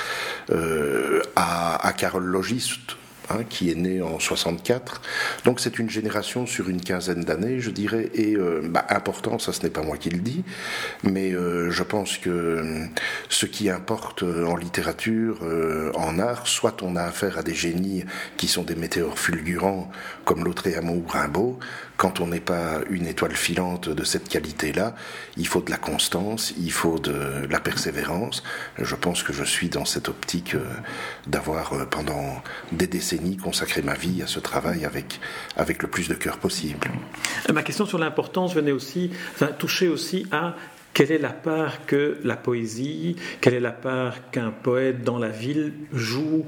à, 1.36 1.86
à 1.86 1.92
Carole 1.92 2.24
Logiste 2.24 2.96
hein, 3.30 3.44
qui 3.48 3.70
est 3.70 3.74
né 3.74 4.02
en 4.02 4.18
64. 4.18 5.02
Donc 5.44 5.60
c'est 5.60 5.78
une 5.78 5.90
génération 5.90 6.46
sur 6.46 6.68
une 6.68 6.80
quinzaine 6.80 7.24
d'années, 7.24 7.60
je 7.60 7.70
dirais, 7.70 8.10
et 8.14 8.34
euh, 8.36 8.60
bah, 8.64 8.84
important, 8.88 9.38
ça 9.38 9.52
ce 9.52 9.62
n'est 9.62 9.70
pas 9.70 9.82
moi 9.82 9.96
qui 9.96 10.10
le 10.10 10.20
dis, 10.20 10.44
mais 11.02 11.32
euh, 11.32 11.70
je 11.70 11.82
pense 11.82 12.18
que 12.18 12.86
ce 13.28 13.46
qui 13.46 13.70
importe 13.70 14.22
en 14.22 14.56
littérature, 14.56 15.40
en 15.94 16.18
art, 16.18 16.46
soit 16.46 16.82
on 16.82 16.96
a 16.96 17.02
affaire 17.02 17.38
à 17.38 17.42
des 17.42 17.54
génies 17.54 18.04
qui 18.36 18.48
sont 18.48 18.62
des 18.62 18.74
météores 18.74 19.18
fulgurants, 19.18 19.90
comme 20.24 20.44
Lautréamont 20.44 20.96
ou 20.96 21.06
Rimbaud, 21.08 21.58
quand 21.98 22.20
on 22.20 22.28
n'est 22.28 22.40
pas 22.40 22.80
une 22.90 23.06
étoile 23.06 23.34
filante 23.34 23.88
de 23.88 24.04
cette 24.04 24.28
qualité-là, 24.28 24.94
il 25.36 25.48
faut 25.48 25.60
de 25.60 25.70
la 25.70 25.76
constance, 25.76 26.54
il 26.56 26.70
faut 26.70 27.00
de 27.00 27.44
la 27.50 27.58
persévérance. 27.58 28.44
Je 28.78 28.94
pense 28.94 29.24
que 29.24 29.32
je 29.32 29.42
suis 29.42 29.68
dans 29.68 29.84
cette 29.84 30.08
optique 30.08 30.54
euh, 30.54 30.64
d'avoir 31.26 31.72
euh, 31.72 31.84
pendant 31.84 32.40
des 32.70 32.86
décennies 32.86 33.36
consacré 33.36 33.82
ma 33.82 33.94
vie 33.94 34.22
à 34.22 34.28
ce 34.28 34.38
travail 34.38 34.84
avec, 34.84 35.20
avec 35.56 35.82
le 35.82 35.88
plus 35.88 36.08
de 36.08 36.14
cœur 36.14 36.38
possible. 36.38 36.86
Euh, 37.50 37.52
ma 37.52 37.64
question 37.64 37.84
sur 37.84 37.98
l'importance 37.98 38.54
venait 38.54 38.72
aussi, 38.72 39.10
enfin, 39.34 39.48
toucher 39.48 39.88
aussi 39.88 40.24
à 40.30 40.54
quelle 40.94 41.10
est 41.10 41.18
la 41.18 41.32
part 41.32 41.84
que 41.86 42.18
la 42.22 42.36
poésie, 42.36 43.16
quelle 43.40 43.54
est 43.54 43.60
la 43.60 43.72
part 43.72 44.30
qu'un 44.30 44.52
poète 44.52 45.02
dans 45.02 45.18
la 45.18 45.30
ville 45.30 45.74
joue 45.92 46.46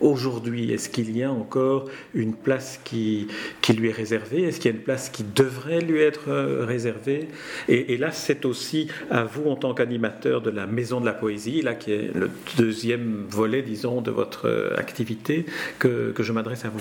aujourd'hui 0.00 0.72
Est-ce 0.72 0.88
qu'il 0.88 1.16
y 1.16 1.22
a 1.22 1.30
encore 1.30 1.88
une 2.14 2.34
place 2.34 2.80
qui, 2.84 3.28
qui 3.60 3.72
lui 3.72 3.88
est 3.88 3.92
réservée? 3.92 4.42
Est-ce 4.42 4.60
qu'il 4.60 4.70
y 4.70 4.74
a 4.74 4.76
une 4.76 4.82
place 4.82 5.10
qui 5.10 5.24
devrait 5.24 5.80
lui 5.80 6.00
être 6.00 6.28
euh, 6.28 6.64
réservée? 6.64 7.28
Et, 7.68 7.96
là, 7.96 8.12
c'est 8.12 8.44
aussi 8.44 8.88
à 9.10 9.24
vous, 9.24 9.48
en 9.48 9.56
tant 9.56 9.74
qu'animateur 9.74 10.40
de 10.40 10.50
la 10.50 10.66
Maison 10.66 11.00
de 11.00 11.06
la 11.06 11.12
Poésie, 11.12 11.62
là, 11.62 11.74
qui 11.74 11.92
est 11.92 12.14
le 12.14 12.30
deuxième 12.56 13.26
volet, 13.28 13.62
disons, 13.62 14.00
de 14.00 14.10
votre 14.10 14.48
euh, 14.48 14.76
activité, 14.76 15.46
que, 15.78 16.12
que 16.12 16.22
je 16.22 16.32
m'adresse 16.32 16.64
à 16.64 16.68
vous. 16.68 16.80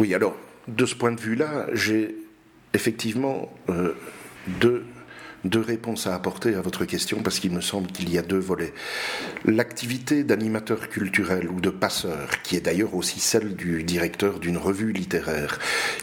Oui, 0.00 0.14
alors, 0.14 0.36
de 0.68 0.86
ce 0.86 0.94
point 0.94 1.12
de 1.12 1.20
vue-là, 1.20 1.66
j'ai 1.72 2.16
effectivement 2.72 3.52
euh, 3.68 3.92
deux 4.60 4.84
deux 5.44 5.60
réponses 5.60 6.06
à 6.06 6.14
apporter 6.14 6.54
à 6.54 6.60
votre 6.60 6.84
question 6.84 7.22
parce 7.22 7.38
qu'il 7.38 7.52
me 7.52 7.60
semble 7.60 7.88
qu'il 7.88 8.10
y 8.10 8.18
a 8.18 8.22
deux 8.22 8.38
volets. 8.38 8.72
L'activité 9.44 10.24
d'animateur 10.24 10.88
culturel 10.88 11.48
ou 11.50 11.60
de 11.60 11.70
passeur, 11.70 12.28
qui 12.42 12.56
est 12.56 12.60
d'ailleurs 12.60 12.94
aussi 12.94 13.20
celle 13.20 13.54
du 13.54 13.82
directeur 13.82 14.38
d'une 14.38 14.56
revue 14.56 14.92
littéraire, 14.92 15.58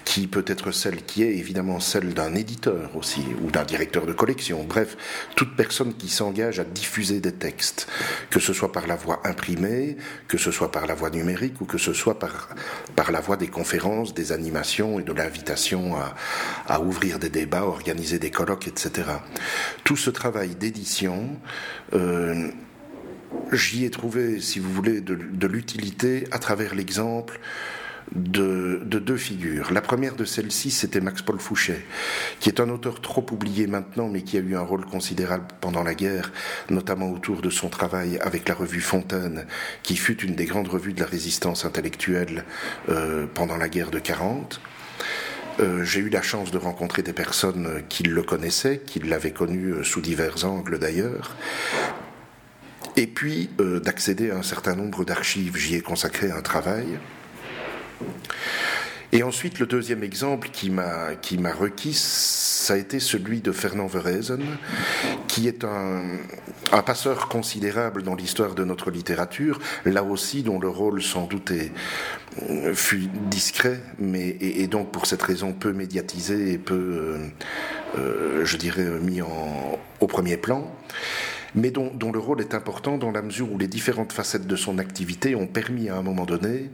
qui 0.05 0.27
peut 0.27 0.45
être 0.47 0.71
celle 0.71 1.03
qui 1.03 1.23
est 1.23 1.35
évidemment 1.35 1.79
celle 1.79 2.13
d'un 2.13 2.35
éditeur 2.35 2.95
aussi, 2.95 3.23
ou 3.43 3.51
d'un 3.51 3.63
directeur 3.63 4.05
de 4.05 4.13
collection, 4.13 4.63
bref, 4.63 4.97
toute 5.35 5.55
personne 5.55 5.95
qui 5.95 6.09
s'engage 6.09 6.59
à 6.59 6.63
diffuser 6.63 7.19
des 7.19 7.33
textes, 7.33 7.87
que 8.29 8.39
ce 8.39 8.53
soit 8.53 8.71
par 8.71 8.87
la 8.87 8.95
voie 8.95 9.21
imprimée, 9.23 9.97
que 10.27 10.37
ce 10.37 10.51
soit 10.51 10.71
par 10.71 10.85
la 10.85 10.93
voie 10.93 11.09
numérique 11.09 11.61
ou 11.61 11.65
que 11.65 11.77
ce 11.77 11.93
soit 11.93 12.19
par, 12.19 12.49
par 12.95 13.11
la 13.11 13.19
voie 13.19 13.37
des 13.37 13.47
conférences, 13.47 14.13
des 14.13 14.31
animations 14.31 14.99
et 14.99 15.03
de 15.03 15.13
l'invitation 15.13 15.95
à, 15.95 16.15
à 16.67 16.79
ouvrir 16.79 17.19
des 17.19 17.29
débats, 17.29 17.63
organiser 17.63 18.19
des 18.19 18.31
colloques, 18.31 18.67
etc. 18.67 19.03
Tout 19.83 19.97
ce 19.97 20.09
travail 20.09 20.55
d'édition, 20.55 21.37
euh, 21.93 22.49
j'y 23.51 23.85
ai 23.85 23.89
trouvé, 23.89 24.39
si 24.39 24.59
vous 24.59 24.71
voulez, 24.71 25.01
de, 25.01 25.47
l'utilité 25.47 26.25
à 26.31 26.39
travers 26.39 26.75
l'exemple 26.75 27.39
de, 28.15 28.81
deux 28.83 29.17
figures. 29.17 29.71
La 29.71 29.81
première 29.81 30.15
de 30.15 30.25
celles-ci, 30.25 30.71
c'était 30.71 31.01
Max-Paul 31.01 31.39
Fouché, 31.39 31.85
qui 32.39 32.49
est 32.49 32.59
un 32.59 32.69
auteur 32.69 33.01
trop 33.01 33.25
oublié 33.31 33.67
maintenant, 33.67 34.09
mais 34.09 34.21
qui 34.21 34.37
a 34.37 34.41
eu 34.41 34.55
un 34.55 34.61
rôle 34.61 34.85
considérable 34.85 35.45
pendant 35.61 35.83
la 35.83 35.95
guerre, 35.95 36.31
notamment 36.69 37.09
autour 37.11 37.41
de 37.41 37.49
son 37.49 37.69
travail 37.69 38.17
avec 38.19 38.49
la 38.49 38.55
revue 38.55 38.81
Fontaine, 38.81 39.45
qui 39.83 39.95
fut 39.95 40.21
une 40.23 40.35
des 40.35 40.45
grandes 40.45 40.67
revues 40.67 40.93
de 40.93 40.99
la 40.99 41.05
résistance 41.05 41.65
intellectuelle 41.65 42.43
euh, 42.89 43.27
pendant 43.33 43.57
la 43.57 43.69
guerre 43.69 43.91
de 43.91 43.99
40. 43.99 44.61
Euh, 45.61 45.83
j'ai 45.83 45.99
eu 45.99 46.09
la 46.09 46.21
chance 46.21 46.51
de 46.51 46.57
rencontrer 46.57 47.03
des 47.03 47.13
personnes 47.13 47.83
qui 47.87 48.03
le 48.03 48.23
connaissaient, 48.23 48.79
qui 48.79 48.99
l'avaient 48.99 49.31
connu 49.31 49.73
euh, 49.73 49.83
sous 49.83 50.01
divers 50.01 50.43
angles 50.45 50.79
d'ailleurs, 50.79 51.35
et 52.95 53.05
puis 53.05 53.49
euh, 53.59 53.79
d'accéder 53.79 54.31
à 54.31 54.37
un 54.37 54.43
certain 54.43 54.75
nombre 54.75 55.05
d'archives. 55.05 55.57
J'y 55.57 55.75
ai 55.75 55.81
consacré 55.81 56.31
un 56.31 56.41
travail. 56.41 56.87
Et 59.13 59.23
ensuite, 59.23 59.59
le 59.59 59.65
deuxième 59.65 60.03
exemple 60.03 60.49
qui 60.51 60.69
m'a 60.69 61.15
qui 61.15 61.37
m'a 61.37 61.51
requis, 61.51 61.93
ça 61.93 62.75
a 62.75 62.77
été 62.77 62.99
celui 62.99 63.41
de 63.41 63.51
Fernand 63.51 63.87
Verhezen, 63.87 64.41
qui 65.27 65.47
est 65.47 65.65
un, 65.65 66.01
un 66.71 66.81
passeur 66.81 67.27
considérable 67.27 68.03
dans 68.03 68.15
l'histoire 68.15 68.55
de 68.55 68.63
notre 68.63 68.89
littérature, 68.89 69.59
là 69.85 70.03
aussi 70.03 70.43
dont 70.43 70.59
le 70.59 70.69
rôle 70.69 71.01
sans 71.01 71.25
doute 71.25 71.51
est, 71.51 71.71
fut 72.73 73.09
discret, 73.29 73.81
mais 73.99 74.37
et, 74.39 74.67
donc 74.67 74.91
pour 74.91 75.05
cette 75.05 75.21
raison 75.21 75.51
peu 75.51 75.73
médiatisé 75.73 76.53
et 76.53 76.57
peu, 76.57 76.75
euh, 76.75 77.17
euh, 77.97 78.45
je 78.45 78.57
dirais, 78.57 78.85
mis 79.01 79.21
en, 79.21 79.77
au 79.99 80.07
premier 80.07 80.37
plan 80.37 80.71
mais 81.55 81.71
dont, 81.71 82.11
le 82.11 82.19
rôle 82.19 82.41
est 82.41 82.53
important 82.53 82.97
dans 82.97 83.11
la 83.11 83.21
mesure 83.21 83.51
où 83.51 83.57
les 83.57 83.67
différentes 83.67 84.13
facettes 84.13 84.47
de 84.47 84.55
son 84.55 84.77
activité 84.77 85.35
ont 85.35 85.47
permis 85.47 85.89
à 85.89 85.97
un 85.97 86.01
moment 86.01 86.25
donné 86.25 86.69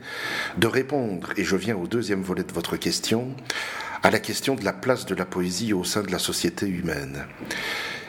de 0.58 0.68
répondre, 0.68 1.32
et 1.38 1.44
je 1.44 1.56
viens 1.56 1.76
au 1.76 1.88
deuxième 1.88 2.22
volet 2.22 2.44
de 2.44 2.54
votre 2.54 2.78
question, 2.78 3.30
à 4.04 4.12
la 4.12 4.20
question 4.20 4.56
de 4.56 4.64
la 4.64 4.74
place 4.74 5.06
de 5.06 5.16
la 5.16 5.26
poésie 5.26 5.74
au 5.74 5.84
sein 5.84 6.04
de 6.04 6.12
la 6.12 6.20
société 6.20 6.68
humaine. 6.68 7.26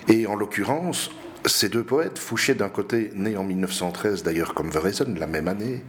Et 0.08 0.26
en 0.26 0.34
l'occurrence, 0.34 1.10
ces 1.44 1.68
deux 1.68 1.84
poètes, 1.84 2.18
Fouché 2.18 2.54
d'un 2.54 2.68
côté, 2.68 3.10
né 3.14 3.36
en 3.36 3.44
1913 3.44 4.22
d'ailleurs 4.22 4.54
comme 4.54 4.70
Verhezen, 4.70 5.18
la 5.18 5.26
même 5.26 5.48
année, 5.48 5.82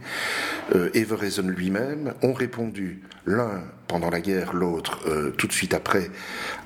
euh, 0.74 0.90
et 0.94 1.04
Verhezen 1.04 1.48
lui-même, 1.48 2.14
ont 2.22 2.32
répondu, 2.32 3.02
l'un 3.26 3.62
pendant 3.86 4.08
la 4.10 4.20
guerre, 4.20 4.54
l'autre 4.54 5.00
euh, 5.08 5.30
tout 5.30 5.46
de 5.46 5.52
suite 5.52 5.74
après, 5.74 6.10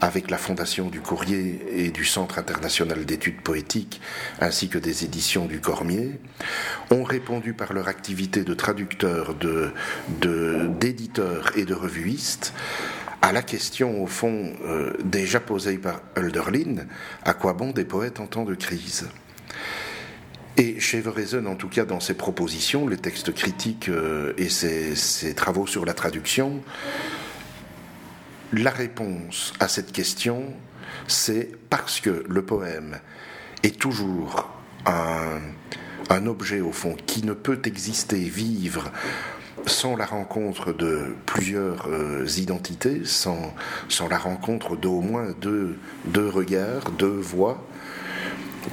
avec 0.00 0.30
la 0.30 0.36
fondation 0.36 0.88
du 0.88 1.00
Courrier 1.00 1.60
et 1.72 1.90
du 1.90 2.04
Centre 2.04 2.38
international 2.38 3.04
d'études 3.04 3.40
poétiques, 3.40 4.00
ainsi 4.40 4.68
que 4.68 4.78
des 4.78 5.04
éditions 5.04 5.46
du 5.46 5.60
Cormier, 5.60 6.20
ont 6.90 7.02
répondu 7.02 7.54
par 7.54 7.72
leur 7.72 7.88
activité 7.88 8.44
de 8.44 8.54
traducteurs, 8.54 9.34
d'éditeurs 10.20 11.52
de, 11.54 11.58
et 11.58 11.64
de 11.64 11.74
revuistes 11.74 12.52
à 13.24 13.32
la 13.32 13.40
question, 13.40 14.02
au 14.02 14.06
fond, 14.06 14.52
euh, 14.66 14.92
déjà 15.02 15.40
posée 15.40 15.78
par 15.78 16.02
Hölderlin, 16.14 16.84
à 17.24 17.32
quoi 17.32 17.54
bon 17.54 17.70
des 17.70 17.86
poètes 17.86 18.20
en 18.20 18.26
temps 18.26 18.44
de 18.44 18.54
crise? 18.54 19.08
Et 20.58 20.78
chez 20.78 21.00
Verhezen, 21.00 21.46
en 21.46 21.54
tout 21.54 21.70
cas 21.70 21.86
dans 21.86 22.00
ses 22.00 22.12
propositions, 22.12 22.86
les 22.86 22.98
textes 22.98 23.32
critiques 23.32 23.88
euh, 23.88 24.34
et 24.36 24.50
ses, 24.50 25.34
travaux 25.34 25.66
sur 25.66 25.86
la 25.86 25.94
traduction, 25.94 26.60
la 28.52 28.70
réponse 28.70 29.54
à 29.58 29.68
cette 29.68 29.92
question, 29.92 30.52
c'est 31.08 31.48
parce 31.70 32.00
que 32.00 32.24
le 32.28 32.42
poème 32.44 32.98
est 33.62 33.80
toujours 33.80 34.50
un 34.84 36.26
objet, 36.26 36.60
au 36.60 36.72
fond, 36.72 36.94
qui 37.06 37.24
ne 37.24 37.32
peut 37.32 37.62
exister, 37.64 38.18
vivre, 38.18 38.92
sans 39.66 39.96
la 39.96 40.06
rencontre 40.06 40.72
de 40.72 41.14
plusieurs 41.26 41.88
euh, 41.88 42.26
identités, 42.36 43.02
sans, 43.04 43.54
la 44.08 44.18
rencontre 44.18 44.76
d'au 44.76 45.00
moins 45.00 45.28
deux, 45.40 45.76
deux 46.06 46.28
regards, 46.28 46.90
deux 46.98 47.06
voix, 47.06 47.64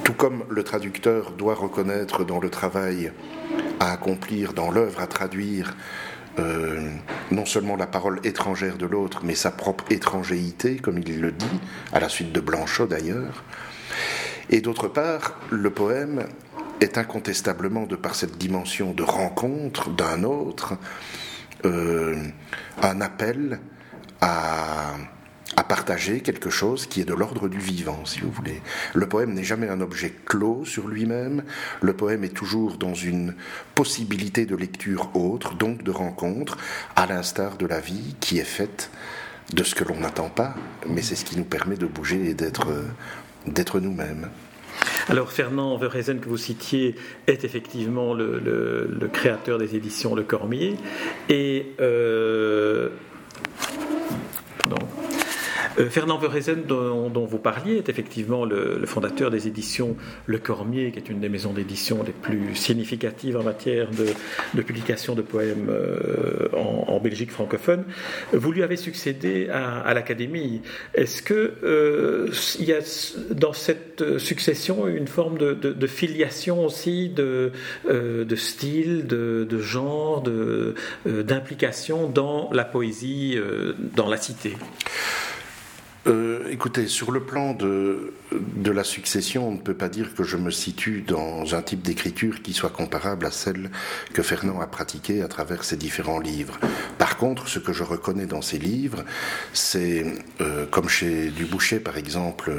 tout 0.04 0.14
comme 0.14 0.44
le 0.48 0.62
traducteur 0.62 1.32
doit 1.32 1.54
reconnaître 1.54 2.24
dans 2.24 2.40
le 2.40 2.50
travail 2.50 3.12
à 3.80 3.92
accomplir, 3.92 4.52
dans 4.52 4.70
l'œuvre 4.70 5.00
à 5.00 5.06
traduire, 5.06 5.76
euh, 6.38 6.88
non 7.30 7.44
seulement 7.44 7.76
la 7.76 7.86
parole 7.86 8.20
étrangère 8.24 8.78
de 8.78 8.86
l'autre, 8.86 9.20
mais 9.22 9.34
sa 9.34 9.50
propre 9.50 9.84
étrangéité, 9.90 10.76
comme 10.76 10.98
il 10.98 11.20
le 11.20 11.32
dit, 11.32 11.60
à 11.92 12.00
la 12.00 12.08
suite 12.08 12.32
de 12.32 12.40
Blanchot 12.40 12.86
d'ailleurs. 12.86 13.44
Et 14.50 14.60
d'autre 14.60 14.88
part, 14.88 15.38
le 15.50 15.70
poème 15.70 16.26
est 16.82 16.98
incontestablement, 16.98 17.86
de 17.86 17.96
par 17.96 18.14
cette 18.14 18.38
dimension 18.38 18.92
de 18.92 19.02
rencontre 19.02 19.90
d'un 19.90 20.24
autre, 20.24 20.74
euh, 21.64 22.16
un 22.82 23.00
appel 23.00 23.60
à, 24.20 24.94
à 25.56 25.64
partager 25.64 26.20
quelque 26.20 26.50
chose 26.50 26.86
qui 26.86 27.00
est 27.00 27.04
de 27.04 27.14
l'ordre 27.14 27.48
du 27.48 27.58
vivant, 27.58 28.04
si 28.04 28.20
vous 28.20 28.30
voulez. 28.30 28.60
Le 28.94 29.06
poème 29.08 29.34
n'est 29.34 29.44
jamais 29.44 29.68
un 29.68 29.80
objet 29.80 30.12
clos 30.24 30.64
sur 30.64 30.88
lui-même, 30.88 31.44
le 31.80 31.92
poème 31.94 32.24
est 32.24 32.34
toujours 32.34 32.78
dans 32.78 32.94
une 32.94 33.34
possibilité 33.74 34.46
de 34.46 34.56
lecture 34.56 35.14
autre, 35.14 35.54
donc 35.54 35.82
de 35.82 35.90
rencontre, 35.90 36.56
à 36.96 37.06
l'instar 37.06 37.56
de 37.56 37.66
la 37.66 37.80
vie 37.80 38.16
qui 38.20 38.38
est 38.38 38.44
faite 38.44 38.90
de 39.52 39.62
ce 39.62 39.74
que 39.74 39.84
l'on 39.84 40.00
n'attend 40.00 40.30
pas, 40.30 40.54
mais 40.88 41.02
c'est 41.02 41.16
ce 41.16 41.24
qui 41.24 41.36
nous 41.36 41.44
permet 41.44 41.76
de 41.76 41.86
bouger 41.86 42.30
et 42.30 42.34
d'être, 42.34 42.68
d'être 43.46 43.80
nous-mêmes. 43.80 44.28
Alors 45.08 45.32
Fernand 45.32 45.76
Verhezen 45.76 46.20
que 46.20 46.28
vous 46.28 46.36
citiez 46.36 46.94
est 47.26 47.44
effectivement 47.44 48.14
le, 48.14 48.88
créateur 49.12 49.58
des 49.58 49.76
éditions 49.76 50.14
Le 50.14 50.22
Cormier. 50.22 50.76
Et 51.28 51.72
euh, 51.80 52.90
Fernand 55.90 56.18
Verezen, 56.18 56.64
dont, 56.66 57.24
vous 57.24 57.38
parliez, 57.38 57.76
est 57.76 57.88
effectivement 57.88 58.44
le, 58.44 58.84
fondateur 58.86 59.30
des 59.30 59.48
éditions 59.48 59.96
Le 60.26 60.38
Cormier, 60.38 60.92
qui 60.92 60.98
est 60.98 61.08
une 61.08 61.20
des 61.20 61.28
maisons 61.28 61.52
d'édition 61.52 62.02
les 62.02 62.12
plus 62.12 62.54
significatives 62.54 63.36
en 63.36 63.42
matière 63.42 63.88
de, 63.90 64.62
publication 64.62 65.14
de 65.14 65.22
poèmes 65.22 65.70
en, 66.52 67.00
Belgique 67.00 67.32
francophone. 67.32 67.84
Vous 68.32 68.52
lui 68.52 68.62
avez 68.62 68.76
succédé 68.76 69.48
à, 69.48 69.92
l'Académie. 69.94 70.62
Est-ce 70.94 71.22
que 71.22 72.30
il 72.58 72.64
y 72.64 72.72
a 72.72 72.80
dans 73.30 73.52
cette 73.52 74.18
succession 74.18 74.86
une 74.86 75.08
forme 75.08 75.38
de, 75.38 75.86
filiation 75.86 76.64
aussi 76.64 77.08
de 77.08 77.52
style, 78.36 79.06
de, 79.06 79.58
genre, 79.58 80.22
d'implication 81.06 82.08
dans 82.08 82.50
la 82.52 82.64
poésie, 82.64 83.38
dans 83.96 84.08
la 84.08 84.16
cité? 84.16 84.54
Euh, 86.06 86.48
écoutez, 86.50 86.86
sur 86.86 87.12
le 87.12 87.20
plan 87.20 87.54
de, 87.54 88.12
de 88.56 88.70
la 88.70 88.84
succession, 88.84 89.48
on 89.48 89.52
ne 89.52 89.58
peut 89.58 89.74
pas 89.74 89.88
dire 89.88 90.14
que 90.14 90.22
je 90.22 90.36
me 90.36 90.50
situe 90.50 91.02
dans 91.02 91.54
un 91.54 91.62
type 91.62 91.82
d'écriture 91.82 92.42
qui 92.42 92.52
soit 92.52 92.70
comparable 92.70 93.26
à 93.26 93.30
celle 93.30 93.70
que 94.12 94.22
Fernand 94.22 94.60
a 94.60 94.66
pratiquée 94.66 95.22
à 95.22 95.28
travers 95.28 95.64
ses 95.64 95.76
différents 95.76 96.20
livres. 96.20 96.58
Par 96.98 97.16
contre, 97.16 97.48
ce 97.48 97.58
que 97.58 97.72
je 97.72 97.82
reconnais 97.82 98.26
dans 98.26 98.42
ses 98.42 98.58
livres, 98.58 99.04
c'est, 99.52 100.04
euh, 100.40 100.66
comme 100.66 100.88
chez 100.88 101.30
Duboucher 101.30 101.80
par 101.80 101.96
exemple, 101.96 102.52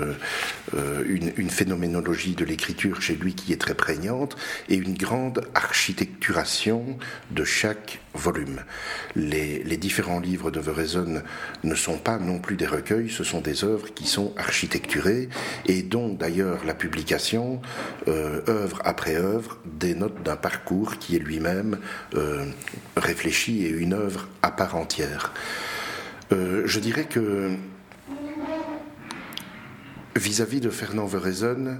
euh, 0.76 1.04
une, 1.08 1.50
phénoménologie 1.50 2.36
de 2.36 2.46
l'écriture 2.46 3.02
chez 3.02 3.16
lui 3.16 3.36
qui 3.36 3.54
est 3.54 3.62
très 3.62 3.76
prégnante 3.76 4.36
et 4.70 4.76
une 4.76 4.96
grande 4.96 5.46
architecturation 5.54 6.98
de 7.32 7.44
chaque 7.44 8.00
volume. 8.16 8.62
Les, 9.16 9.64
les 9.64 9.78
différents 9.78 10.20
livres 10.20 10.52
de 10.52 10.60
Verezen 10.60 11.24
ne 11.64 11.76
sont 11.76 11.98
pas 11.98 12.18
non 12.18 12.40
plus 12.40 12.56
des 12.56 12.66
recueils, 12.66 13.10
ce 13.10 13.24
sont 13.24 13.42
des 13.42 13.64
œuvres 13.64 13.94
qui 13.94 14.08
sont 14.08 14.34
architecturées 14.38 15.30
et 15.66 15.82
dont 15.82 16.10
d'ailleurs 16.10 16.66
la 16.66 16.74
publication, 16.74 17.62
euh, 18.08 18.42
œuvre 18.48 18.82
après 18.84 19.16
œuvre, 19.16 19.58
dénote 19.66 20.24
d'un 20.24 20.36
parcours 20.36 20.98
qui 20.98 21.16
est 21.16 21.20
lui-même 21.20 21.80
euh, 22.16 22.46
réfléchi 22.98 23.66
et 23.66 23.70
une 23.70 23.94
œuvre 23.94 24.28
à 24.42 24.52
part 24.52 24.76
entière. 24.76 25.34
Euh, 26.32 26.64
je 26.66 26.80
dirais 26.80 27.06
que 27.06 27.52
vis-à-vis 30.16 30.60
de 30.60 30.70
Fernand 30.70 31.06
Verezen, 31.06 31.80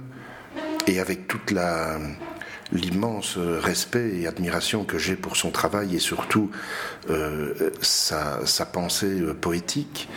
et 0.86 1.00
avec 1.00 1.28
toute 1.28 1.54
l'immense 2.72 3.38
respect 3.38 4.18
et 4.18 4.26
admiration 4.26 4.84
que 4.84 4.98
j'ai 4.98 5.16
pour 5.16 5.36
son 5.36 5.50
travail 5.50 5.96
et 5.96 5.98
surtout 5.98 6.50
sa, 7.80 8.66
pensée 8.70 9.22
poétique, 9.40 10.08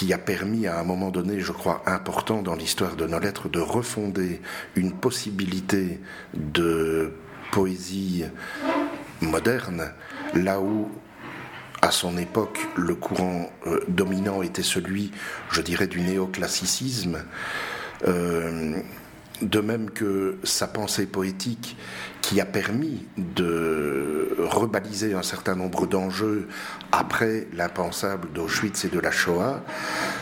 qui 0.00 0.14
a 0.14 0.18
permis 0.18 0.66
à 0.66 0.80
un 0.80 0.82
moment 0.82 1.10
donné, 1.10 1.40
je 1.40 1.52
crois, 1.52 1.82
important 1.84 2.40
dans 2.40 2.54
l'histoire 2.54 2.96
de 2.96 3.06
nos 3.06 3.18
lettres, 3.18 3.50
de 3.50 3.60
refonder 3.60 4.40
une 4.74 4.92
possibilité 4.92 6.00
de 6.32 7.12
poésie 7.52 8.24
moderne, 9.20 9.92
là 10.32 10.58
où 10.58 10.90
à 11.82 11.90
son 11.90 12.16
époque, 12.16 12.66
le 12.76 12.94
courant 12.94 13.52
euh, 13.66 13.80
dominant 13.88 14.40
était 14.40 14.62
celui, 14.62 15.12
je 15.50 15.60
dirais, 15.60 15.86
du 15.86 16.00
néoclassicisme. 16.00 17.22
Euh, 18.08 18.80
de 19.42 19.60
même 19.60 19.90
que 19.90 20.38
sa 20.44 20.66
pensée 20.66 21.06
poétique 21.06 21.76
qui 22.20 22.40
a 22.40 22.44
permis 22.44 23.06
de 23.16 24.36
rebaliser 24.38 25.14
un 25.14 25.22
certain 25.22 25.56
nombre 25.56 25.86
d'enjeux 25.86 26.48
après 26.92 27.48
l'impensable 27.54 28.30
d'Auschwitz 28.32 28.84
et 28.84 28.88
de 28.88 29.00
la 29.00 29.10
Shoah, 29.10 29.64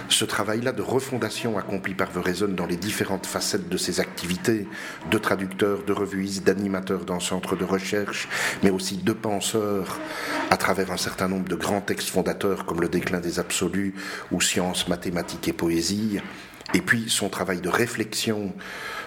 ce 0.08 0.24
travail-là 0.24 0.72
de 0.72 0.82
refondation 0.82 1.58
accompli 1.58 1.94
par 1.94 2.10
Vereson 2.10 2.48
dans 2.48 2.66
les 2.66 2.76
différentes 2.76 3.26
facettes 3.26 3.68
de 3.68 3.76
ses 3.76 4.00
activités, 4.00 4.68
de 5.10 5.18
traducteur, 5.18 5.82
de 5.84 5.92
revuiste, 5.92 6.44
d'animateur 6.44 7.04
dans 7.04 7.20
centre 7.20 7.56
de 7.56 7.64
recherche, 7.64 8.28
mais 8.62 8.70
aussi 8.70 8.96
de 8.96 9.12
penseur 9.12 9.98
à 10.50 10.56
travers 10.56 10.92
un 10.92 10.96
certain 10.96 11.28
nombre 11.28 11.48
de 11.48 11.56
grands 11.56 11.80
textes 11.80 12.10
fondateurs 12.10 12.64
comme 12.64 12.80
Le 12.80 12.88
déclin 12.88 13.20
des 13.20 13.38
absolus 13.40 13.94
ou 14.30 14.40
Sciences, 14.40 14.88
mathématiques 14.88 15.48
et 15.48 15.52
poésie, 15.52 16.20
et 16.74 16.80
puis 16.80 17.08
son 17.08 17.28
travail 17.28 17.60
de 17.60 17.68
réflexion 17.68 18.52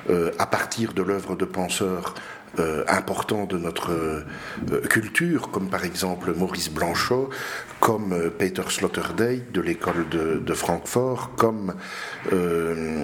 à 0.10 0.46
partir 0.46 0.93
de 0.93 1.03
l'œuvre 1.03 1.36
de 1.36 1.46
penseurs 1.46 2.15
euh, 2.60 2.84
importants 2.88 3.46
de 3.46 3.58
notre 3.58 3.91
euh, 3.91 4.81
culture, 4.89 5.51
comme 5.51 5.70
par 5.70 5.86
exemple 5.86 6.34
Maurice 6.36 6.70
Blanchot, 6.70 7.29
comme 7.79 8.12
euh, 8.12 8.29
Peter 8.29 8.63
Sloterdijk 8.67 9.53
de 9.53 9.62
l'école 9.62 10.10
de, 10.10 10.53
Francfort, 10.53 11.31
comme 11.38 11.74
euh, 12.34 12.72
euh, 12.72 13.00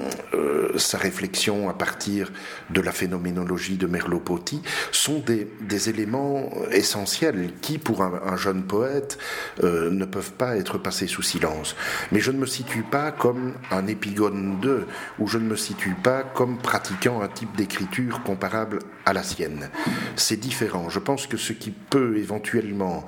sa 0.78 0.98
réflexion 0.98 1.70
à 1.70 1.74
partir 1.74 2.32
de 2.70 2.82
la 2.82 2.92
phénoménologie 2.92 3.78
de 3.78 3.88
Merleau-Ponty, 3.88 4.62
sont 4.92 5.20
des, 5.20 5.48
éléments 5.90 6.50
essentiels 6.72 7.52
qui, 7.62 7.78
pour 7.78 8.02
un, 8.02 8.38
jeune 8.38 8.64
poète, 8.64 9.18
ne 9.62 10.06
peuvent 10.06 10.34
pas 10.34 10.58
être 10.58 10.78
passés 10.78 11.08
sous 11.08 11.22
silence. 11.22 11.76
Mais 12.12 12.20
je 12.20 12.32
ne 12.32 12.38
me 12.38 12.46
situe 12.46 12.84
pas 12.84 13.12
comme 13.12 13.54
un 13.72 13.88
épigone 13.88 14.60
2, 14.62 14.88
ou 15.20 15.28
je 15.28 15.38
ne 15.38 15.46
me 15.46 15.56
situe 15.56 15.96
pas 15.96 16.24
comme 16.24 16.58
pratiquant 16.58 17.22
un 17.22 17.28
type 17.28 17.56
d'écriture 17.56 18.24
comparable 18.24 18.80
à 19.06 19.14
la 19.14 19.24
sienne. 19.24 19.70
C'est 20.16 20.40
différent. 20.40 20.90
Je 20.90 21.00
pense 21.00 21.28
que 21.28 21.38
ce 21.38 21.54
qui 21.54 21.72
peut 21.72 22.18
éventuellement, 22.18 23.06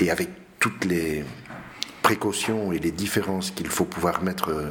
et 0.00 0.10
avec 0.10 0.28
toutes 0.58 0.84
les 0.84 1.24
précautions 2.02 2.72
et 2.72 2.78
les 2.78 2.90
différences 2.90 3.50
qu'il 3.50 3.68
faut 3.68 3.86
pouvoir 3.86 4.22
mettre 4.22 4.50
euh, 4.50 4.70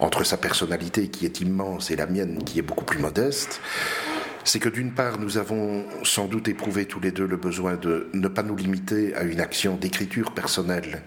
entre 0.00 0.24
sa 0.24 0.36
personnalité 0.36 1.08
qui 1.08 1.26
est 1.26 1.40
immense 1.40 1.90
et 1.90 1.96
la 1.96 2.06
mienne 2.06 2.42
qui 2.42 2.58
est 2.58 2.62
beaucoup 2.62 2.84
plus 2.84 2.98
modeste, 2.98 3.60
c'est 4.44 4.58
que 4.58 4.70
d'une 4.70 4.92
part, 4.92 5.18
nous 5.18 5.36
avons 5.36 5.84
sans 6.02 6.26
doute 6.26 6.48
éprouvé 6.48 6.86
tous 6.86 7.00
les 7.00 7.12
deux 7.12 7.26
le 7.26 7.36
besoin 7.36 7.76
de 7.76 8.08
ne 8.14 8.26
pas 8.26 8.42
nous 8.42 8.56
limiter 8.56 9.14
à 9.14 9.22
une 9.22 9.40
action 9.40 9.76
d'écriture 9.76 10.32
personnelle, 10.32 11.02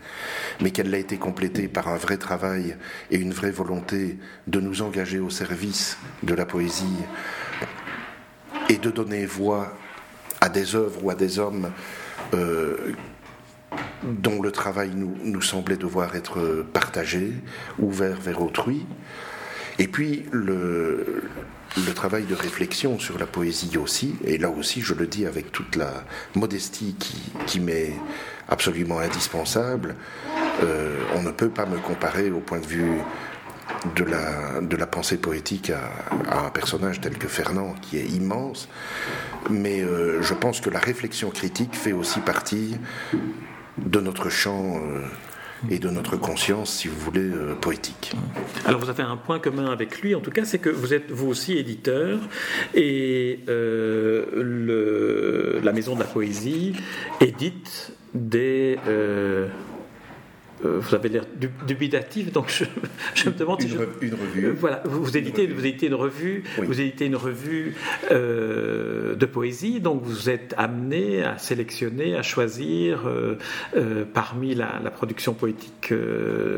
mais 0.61 0.71
qu'elle 0.71 0.93
a 0.93 0.99
été 0.99 1.17
complétée 1.17 1.67
par 1.67 1.87
un 1.87 1.97
vrai 1.97 2.17
travail 2.17 2.77
et 3.09 3.17
une 3.17 3.33
vraie 3.33 3.51
volonté 3.51 4.17
de 4.47 4.59
nous 4.59 4.83
engager 4.83 5.19
au 5.19 5.31
service 5.31 5.97
de 6.21 6.35
la 6.35 6.45
poésie 6.45 6.85
et 8.69 8.77
de 8.77 8.91
donner 8.91 9.25
voix 9.25 9.75
à 10.39 10.49
des 10.49 10.75
œuvres 10.75 11.03
ou 11.03 11.09
à 11.09 11.15
des 11.15 11.39
hommes 11.39 11.71
euh, 12.33 12.93
dont 14.03 14.41
le 14.41 14.51
travail 14.51 14.91
nous, 14.95 15.41
semblait 15.41 15.77
devoir 15.77 16.15
être 16.15 16.65
partagé, 16.73 17.33
ouvert 17.79 18.19
vers 18.19 18.41
autrui. 18.41 18.85
Et 19.79 19.87
puis 19.87 20.25
le, 20.31 21.23
travail 21.95 22.25
de 22.25 22.35
réflexion 22.35 22.99
sur 22.99 23.17
la 23.17 23.25
poésie 23.25 23.77
aussi, 23.77 24.15
et 24.23 24.37
là 24.37 24.49
aussi 24.49 24.81
je 24.81 24.93
le 24.93 25.07
dis 25.07 25.25
avec 25.25 25.51
toute 25.51 25.75
la 25.75 26.03
modestie 26.35 26.95
qui, 27.47 27.59
m'est 27.59 27.93
absolument 28.49 28.99
indispensable, 28.99 29.95
euh, 30.63 30.99
on 31.15 31.23
ne 31.23 31.31
peut 31.31 31.49
pas 31.49 31.65
me 31.65 31.77
comparer 31.77 32.29
au 32.29 32.39
point 32.39 32.59
de 32.59 32.67
vue 32.67 32.99
de 33.95 34.03
la, 34.03 34.61
de 34.61 34.75
la 34.75 34.85
pensée 34.85 35.17
poétique 35.17 35.71
à, 35.71 36.45
un 36.45 36.49
personnage 36.49 37.01
tel 37.01 37.17
que 37.17 37.27
Fernand, 37.27 37.73
qui 37.81 37.97
est 37.97 38.05
immense, 38.05 38.69
mais 39.49 39.81
euh, 39.81 40.21
je 40.21 40.33
pense 40.33 40.61
que 40.61 40.69
la 40.69 40.79
réflexion 40.79 41.29
critique 41.29 41.75
fait 41.75 41.93
aussi 41.93 42.19
partie 42.19 42.77
de 43.77 43.99
notre 43.99 44.29
champ 44.29 44.77
euh, 44.77 45.01
et 45.69 45.79
de 45.79 45.89
notre 45.89 46.17
conscience, 46.17 46.73
si 46.73 46.87
vous 46.87 46.99
voulez, 46.99 47.21
euh, 47.21 47.55
poétique. 47.55 48.13
Alors 48.65 48.81
vous 48.81 48.89
avez 48.89 49.03
un 49.03 49.17
point 49.17 49.39
commun 49.39 49.71
avec 49.71 50.01
lui, 50.01 50.13
en 50.15 50.19
tout 50.19 50.31
cas, 50.31 50.45
c'est 50.45 50.59
que 50.59 50.69
vous 50.69 50.93
êtes 50.93 51.09
vous 51.11 51.27
aussi 51.27 51.57
éditeur, 51.57 52.19
et 52.73 53.39
euh, 53.47 54.25
la 55.63 55.71
Maison 55.71 55.95
de 55.95 55.99
la 55.99 56.05
Poésie 56.05 56.73
édite 57.21 57.93
des 58.13 58.77
vous 60.63 60.95
avez 60.95 61.09
l'air 61.09 61.25
dubitatif, 61.67 62.31
donc 62.31 62.49
je, 62.49 62.63
me 63.29 63.35
demande 63.35 63.61
une, 63.61 63.69
si 63.69 63.75
une 64.01 64.13
revue. 64.13 64.45
Euh, 64.47 64.55
voilà, 64.57 64.81
vous, 64.85 65.17
éditez, 65.17 65.47
vous 65.47 65.65
éditez 65.65 65.87
une 65.87 65.95
revue, 65.95 66.43
vous 66.57 66.79
éditez 66.79 67.05
une 67.05 67.15
revue 67.15 67.75
euh, 68.11 69.15
de 69.15 69.25
poésie, 69.25 69.79
donc 69.79 70.01
vous 70.03 70.29
êtes 70.29 70.53
amené 70.57 71.23
à 71.23 71.37
sélectionner, 71.37 72.15
à 72.15 72.21
choisir 72.21 73.09
parmi 74.13 74.55
la, 74.55 74.79
production 74.93 75.33
poétique 75.33 75.93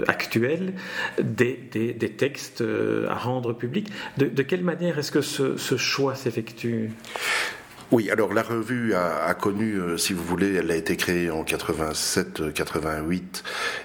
actuelle 0.07 0.73
des, 1.21 1.59
des, 1.71 2.09
textes 2.11 2.63
à 3.07 3.15
rendre 3.15 3.53
publics. 3.53 3.89
De, 4.17 4.41
quelle 4.43 4.63
manière 4.63 4.99
est-ce 4.99 5.11
que 5.11 5.21
ce, 5.21 5.57
ce 5.57 5.77
choix 5.77 6.15
s'effectue? 6.15 6.91
Oui, 7.91 8.09
alors 8.09 8.33
la 8.33 8.41
revue 8.41 8.95
a, 8.95 9.33
connu, 9.35 9.75
euh, 9.75 9.97
si 9.97 10.13
vous 10.13 10.23
voulez, 10.23 10.55
elle 10.55 10.71
a 10.71 10.75
été 10.75 10.97
créée 10.97 11.29
en 11.29 11.43
87-88 11.43 13.43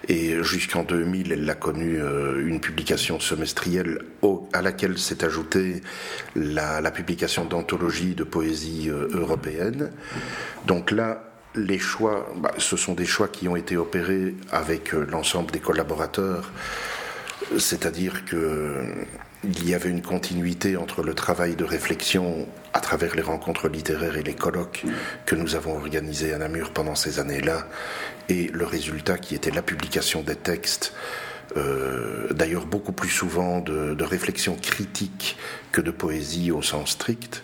et 0.08 0.42
jusqu'en 0.42 0.82
2000, 0.82 1.32
elle 1.32 1.50
a 1.50 1.54
connu 1.54 2.00
euh, 2.00 2.46
une 2.46 2.60
publication 2.60 3.20
semestrielle 3.20 3.98
à 4.52 4.62
laquelle 4.62 4.98
s'est 4.98 5.24
ajoutée 5.24 5.82
la, 6.34 6.90
publication 6.90 7.44
d'anthologies 7.44 8.14
de 8.14 8.24
poésie 8.24 8.88
euh, 8.88 9.08
européenne. 9.12 9.90
Donc 10.66 10.90
là, 10.90 11.24
les 11.54 11.78
choix, 11.78 12.32
bah, 12.36 12.52
ce 12.56 12.76
sont 12.76 12.94
des 12.94 13.06
choix 13.06 13.28
qui 13.28 13.48
ont 13.48 13.56
été 13.56 13.76
opérés 13.76 14.34
avec 14.50 14.92
l'ensemble 14.92 15.50
des 15.50 15.60
collaborateurs 15.60 16.50
c'est-à-dire 17.58 18.24
qu'il 19.42 19.68
y 19.68 19.74
avait 19.74 19.90
une 19.90 20.02
continuité 20.02 20.76
entre 20.76 21.02
le 21.02 21.14
travail 21.14 21.56
de 21.56 21.64
réflexion 21.64 22.46
à 22.72 22.80
travers 22.80 23.14
les 23.14 23.22
rencontres 23.22 23.68
littéraires 23.68 24.16
et 24.16 24.22
les 24.22 24.34
colloques 24.34 24.84
que 25.26 25.34
nous 25.34 25.54
avons 25.56 25.76
organisés 25.76 26.32
à 26.32 26.38
Namur 26.38 26.72
pendant 26.72 26.94
ces 26.94 27.18
années-là, 27.18 27.66
et 28.28 28.48
le 28.48 28.64
résultat 28.64 29.18
qui 29.18 29.34
était 29.34 29.50
la 29.50 29.62
publication 29.62 30.22
des 30.22 30.36
textes, 30.36 30.92
euh, 31.56 32.28
d'ailleurs 32.32 32.66
beaucoup 32.66 32.92
plus 32.92 33.08
souvent 33.08 33.60
de, 33.60 34.02
réflexions 34.02 34.56
critiques 34.56 35.36
que 35.72 35.80
de 35.80 35.90
poésie 35.90 36.50
au 36.50 36.62
sens 36.62 36.90
strict. 36.90 37.42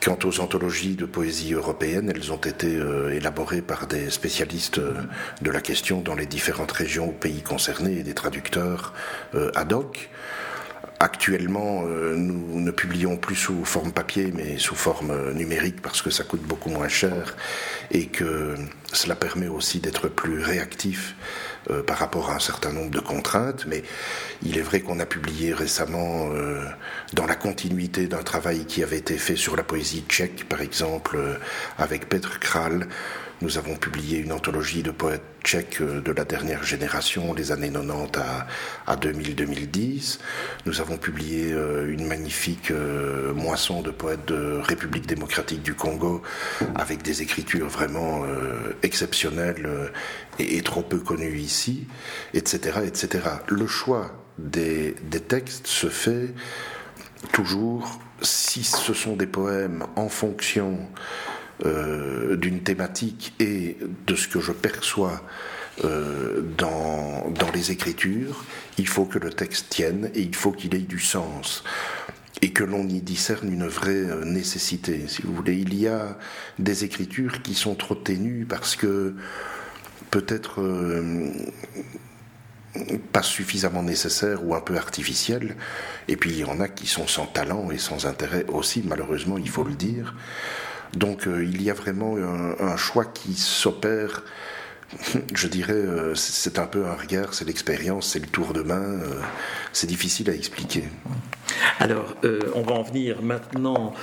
Quant 0.00 0.18
aux 0.24 0.40
anthologies 0.40 0.96
de 0.96 1.06
poésie 1.06 1.54
européenne, 1.54 2.12
elles 2.14 2.30
ont 2.32 2.36
été 2.36 2.76
euh, 2.76 3.14
élaborées 3.14 3.62
par 3.62 3.86
des 3.86 4.10
spécialistes 4.10 4.78
euh, 4.78 4.94
de 5.40 5.50
la 5.50 5.60
question 5.60 6.00
dans 6.00 6.14
les 6.14 6.26
différentes 6.26 6.72
régions 6.72 7.08
ou 7.08 7.12
pays 7.12 7.42
concernés 7.42 7.98
et 7.98 8.02
des 8.02 8.14
traducteurs 8.14 8.92
ad 9.54 9.72
hoc. 9.72 10.10
Actuellement, 11.00 11.82
nous 11.82 12.60
ne 12.60 12.70
publions 12.70 13.16
plus 13.16 13.34
sous 13.34 13.64
forme 13.64 13.92
papier, 13.92 14.32
mais 14.34 14.58
sous 14.58 14.76
forme 14.76 15.32
numérique 15.32 15.82
parce 15.82 16.02
que 16.02 16.10
ça 16.10 16.24
coûte 16.24 16.42
beaucoup 16.42 16.70
moins 16.70 16.88
cher 16.88 17.36
et 17.90 18.06
que 18.06 18.54
cela 18.92 19.14
permet 19.14 19.48
aussi 19.48 19.80
d'être 19.80 20.08
plus 20.08 20.40
réactif 20.40 21.14
euh, 21.70 21.82
par 21.82 21.96
rapport 21.96 22.30
à 22.30 22.34
un 22.34 22.40
certain 22.40 22.72
nombre 22.72 22.90
de 22.90 23.00
contraintes, 23.00 23.64
mais 23.66 23.82
il 24.42 24.58
est 24.58 24.62
vrai 24.62 24.80
qu'on 24.80 25.00
a 25.00 25.06
publié 25.06 25.54
récemment, 25.54 26.28
euh, 26.34 26.62
dans 27.14 27.24
la 27.24 27.36
continuité 27.36 28.06
d'un 28.06 28.22
travail 28.22 28.66
qui 28.66 28.82
avait 28.82 28.98
été 28.98 29.16
fait 29.16 29.36
sur 29.36 29.56
la 29.56 29.62
poésie 29.62 30.04
tchèque, 30.06 30.46
par 30.46 30.60
exemple, 30.60 31.16
euh, 31.16 31.36
avec 31.78 32.10
Petr 32.10 32.38
Kral, 32.38 32.86
nous 33.40 33.58
avons 33.58 33.76
publié 33.76 34.18
une 34.18 34.32
anthologie 34.32 34.82
de 34.82 34.90
poètes 34.90 35.22
tchèques 35.42 35.82
de 35.82 36.12
la 36.12 36.24
dernière 36.24 36.62
génération, 36.62 37.34
les 37.34 37.52
années 37.52 37.70
90 37.70 38.20
à, 38.86 38.96
2000-2010. 38.96 40.18
Nous 40.64 40.80
avons 40.80 40.96
publié 40.96 41.50
une 41.50 42.06
magnifique 42.06 42.72
moisson 43.34 43.82
de 43.82 43.90
poètes 43.90 44.26
de 44.26 44.60
République 44.62 45.06
démocratique 45.06 45.62
du 45.62 45.74
Congo 45.74 46.22
avec 46.74 47.02
des 47.02 47.20
écritures 47.20 47.68
vraiment 47.68 48.24
exceptionnelles 48.82 49.90
et, 50.38 50.62
trop 50.62 50.82
peu 50.82 50.98
connues 50.98 51.38
ici, 51.38 51.53
etc., 52.32 52.80
etc. 52.86 53.24
Le 53.48 53.66
choix 53.66 54.12
des, 54.38 54.94
textes 55.28 55.66
se 55.66 55.88
fait 55.88 56.34
toujours 57.32 58.00
si 58.22 58.64
ce 58.64 58.94
sont 58.94 59.16
des 59.16 59.26
poèmes 59.26 59.84
en 59.96 60.08
fonction 60.08 60.78
euh, 61.64 62.36
d'une 62.36 62.60
thématique 62.60 63.34
et 63.38 63.76
de 64.06 64.14
ce 64.14 64.28
que 64.28 64.40
je 64.40 64.52
perçois 64.52 65.22
euh, 65.84 66.42
dans, 66.56 67.30
dans 67.30 67.50
les 67.52 67.70
écritures, 67.70 68.44
il 68.78 68.88
faut 68.88 69.04
que 69.04 69.18
le 69.18 69.30
texte 69.30 69.66
tienne 69.70 70.10
et 70.14 70.20
il 70.20 70.34
faut 70.34 70.52
qu'il 70.52 70.74
ait 70.74 70.78
du 70.78 71.00
sens 71.00 71.64
et 72.42 72.50
que 72.50 72.64
l'on 72.64 72.86
y 72.88 73.00
discerne 73.00 73.52
une 73.52 73.66
vraie 73.66 73.92
euh, 73.92 74.24
nécessité, 74.24 75.04
si 75.08 75.22
vous 75.22 75.34
voulez. 75.34 75.56
Il 75.56 75.80
y 75.80 75.88
a 75.88 76.18
des 76.58 76.84
écritures 76.84 77.42
qui 77.42 77.54
sont 77.54 77.74
trop 77.74 77.94
ténues 77.94 78.46
parce 78.46 78.76
que 78.76 79.14
peut-être 80.14 80.60
euh, 80.60 81.32
pas 83.10 83.24
suffisamment 83.24 83.82
nécessaire 83.82 84.46
ou 84.46 84.54
un 84.54 84.60
peu 84.60 84.76
artificiel. 84.76 85.56
Et 86.06 86.16
puis 86.16 86.30
il 86.30 86.38
y 86.38 86.44
en 86.44 86.60
a 86.60 86.68
qui 86.68 86.86
sont 86.86 87.08
sans 87.08 87.26
talent 87.26 87.72
et 87.72 87.78
sans 87.78 88.06
intérêt 88.06 88.46
aussi, 88.46 88.84
malheureusement, 88.86 89.38
il 89.38 89.50
faut 89.50 89.64
le 89.64 89.74
dire. 89.74 90.14
Donc 90.92 91.26
euh, 91.26 91.44
il 91.44 91.60
y 91.62 91.68
a 91.68 91.74
vraiment 91.74 92.14
un 92.16 92.76
choix 92.76 93.04
qui 93.04 93.34
s'opère 93.34 94.22
je 95.34 95.48
dirais, 95.48 95.72
euh, 95.72 96.14
c'est 96.14 96.60
un 96.60 96.66
peu 96.66 96.86
un 96.86 96.94
regard, 96.94 97.34
c'est 97.34 97.44
l'expérience, 97.44 98.10
c'est 98.12 98.20
le 98.20 98.28
tour 98.28 98.52
de 98.52 98.62
main, 98.62 99.00
c'est 99.72 99.88
difficile 99.88 100.30
à 100.30 100.34
expliquer. 100.34 100.84
Alors, 101.78 102.16
euh, 102.24 102.40
on 102.54 102.62
va 102.62 102.72
en 102.72 102.82
venir 102.82 103.22
maintenant 103.22 103.94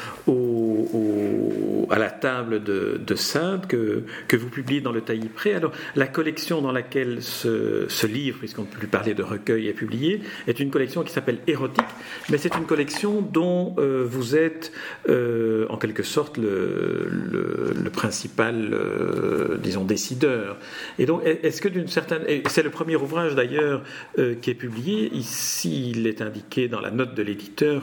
à 1.90 2.00
la 2.00 2.10
table 2.10 2.64
de, 2.64 3.00
de 3.06 3.16
Sade 3.16 3.68
que, 3.68 4.04
que, 4.28 4.38
vous 4.38 4.50
publiez 4.50 4.82
dans 4.82 4.92
le 4.92 5.02
Taillis 5.02 5.30
Pré. 5.30 5.54
Alors, 5.56 5.72
la 5.96 6.08
collection 6.08 6.62
dans 6.62 6.72
laquelle 6.72 7.22
ce, 7.22 8.06
livre, 8.06 8.40
puisqu'on 8.40 8.64
ne 8.64 8.68
peut 8.68 8.80
plus 8.80 8.88
parler 8.88 9.14
de 9.14 9.24
recueil, 9.24 9.68
est 9.68 9.74
publié, 9.74 10.22
est 10.48 10.60
une 10.60 10.70
collection 10.70 11.04
qui 11.04 11.12
s'appelle 11.12 11.40
Érotique, 11.48 11.86
mais 12.30 12.38
c'est 12.38 12.56
une 12.56 12.66
collection 12.66 13.22
dont 13.22 13.76
vous 13.78 14.36
êtes 14.36 14.72
en 15.08 15.78
quelque 15.78 16.04
sorte 16.04 16.38
le, 16.38 17.08
le, 17.10 17.90
principal, 17.90 18.76
disons, 19.62 19.84
décideur. 19.84 20.58
Et 21.00 21.06
donc, 21.06 21.22
est-ce 21.26 21.62
que 21.62 21.70
d'une 21.70 21.88
certaine. 21.88 22.24
C'est 22.48 22.64
le 22.64 22.70
premier 22.70 22.96
ouvrage 22.96 23.36
d'ailleurs 23.36 23.84
euh, 24.20 24.36
qui 24.36 24.50
est 24.50 24.56
publié. 24.56 25.12
Ici, 25.14 25.92
il 25.92 26.08
est 26.08 26.22
indiqué 26.22 26.68
dans 26.68 26.82
la 26.82 26.92
note 26.92 27.16
de 27.16 27.24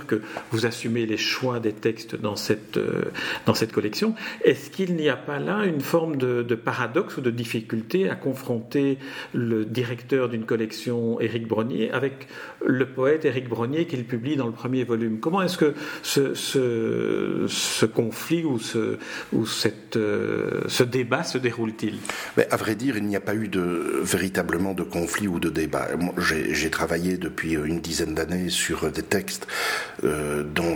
que 0.07 0.21
vous 0.51 0.67
assumez 0.67 1.07
les 1.07 1.17
choix 1.17 1.61
des 1.61 1.73
textes 1.73 2.17
dans 2.17 2.37
cette, 2.37 2.77
euh, 2.77 3.05
dans 3.47 3.55
cette 3.55 3.73
collection. 3.73 4.15
Est-ce 4.45 4.71
qu'il 4.71 4.95
n'y 4.95 5.09
a 5.09 5.17
pas 5.17 5.39
là 5.39 5.65
une 5.65 5.81
forme 5.81 6.17
de, 6.17 6.43
paradoxe 6.55 7.17
ou 7.17 7.21
de 7.21 7.31
difficulté 7.31 8.11
à 8.11 8.17
confronter 8.17 8.99
le 9.33 9.65
directeur 9.65 10.29
d'une 10.29 10.45
collection, 10.45 11.21
Éric 11.21 11.47
Brognier, 11.47 11.91
avec 11.93 12.27
le 12.65 12.87
poète 12.87 13.25
Éric 13.25 13.49
Brognier 13.49 13.87
qu'il 13.87 14.05
publie 14.05 14.37
dans 14.37 14.47
le 14.47 14.53
premier 14.53 14.85
volume? 14.85 15.21
Comment 15.21 15.43
est-ce 15.43 15.59
que 15.59 15.75
ce, 16.03 16.35
ce, 16.35 17.47
ce, 17.49 17.87
conflit 17.87 18.45
ou, 18.45 18.59
ce, 18.59 18.99
ou 19.33 19.47
cette, 19.47 19.97
euh, 19.97 20.63
ce 20.67 20.83
débat 20.83 21.23
se 21.23 21.39
déroule-t-il? 21.39 21.99
À 22.51 22.57
vrai 22.57 22.75
dire, 22.75 22.97
il 22.97 23.05
n'y 23.05 23.17
a 23.17 23.21
pas 23.21 23.35
eu 23.35 23.49
de, 23.49 24.01
véritablement 24.03 24.75
de 24.75 24.83
conflit 24.83 25.29
ou 25.29 25.39
de 25.39 25.49
débat. 25.49 25.89
J'ai 26.19 26.71
travaillé 26.71 27.17
depuis 27.17 27.55
une 27.55 27.81
dizaine 27.81 28.15
d'années 28.15 28.51
sur 28.51 28.91
des 28.91 29.03
textes 29.03 29.47
euh, 30.05 30.45
dont 30.45 30.75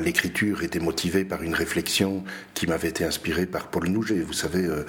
l'écriture 0.00 0.62
était 0.62 0.80
motivée 0.80 1.24
par 1.24 1.42
une 1.42 1.54
réflexion 1.54 2.24
qui 2.54 2.66
m'avait 2.66 2.88
été 2.88 3.04
inspirée 3.04 3.46
par 3.46 3.68
Paul 3.68 3.88
Nouget. 3.88 4.20
Vous 4.20 4.32
savez, 4.32 4.64
euh, 4.64 4.84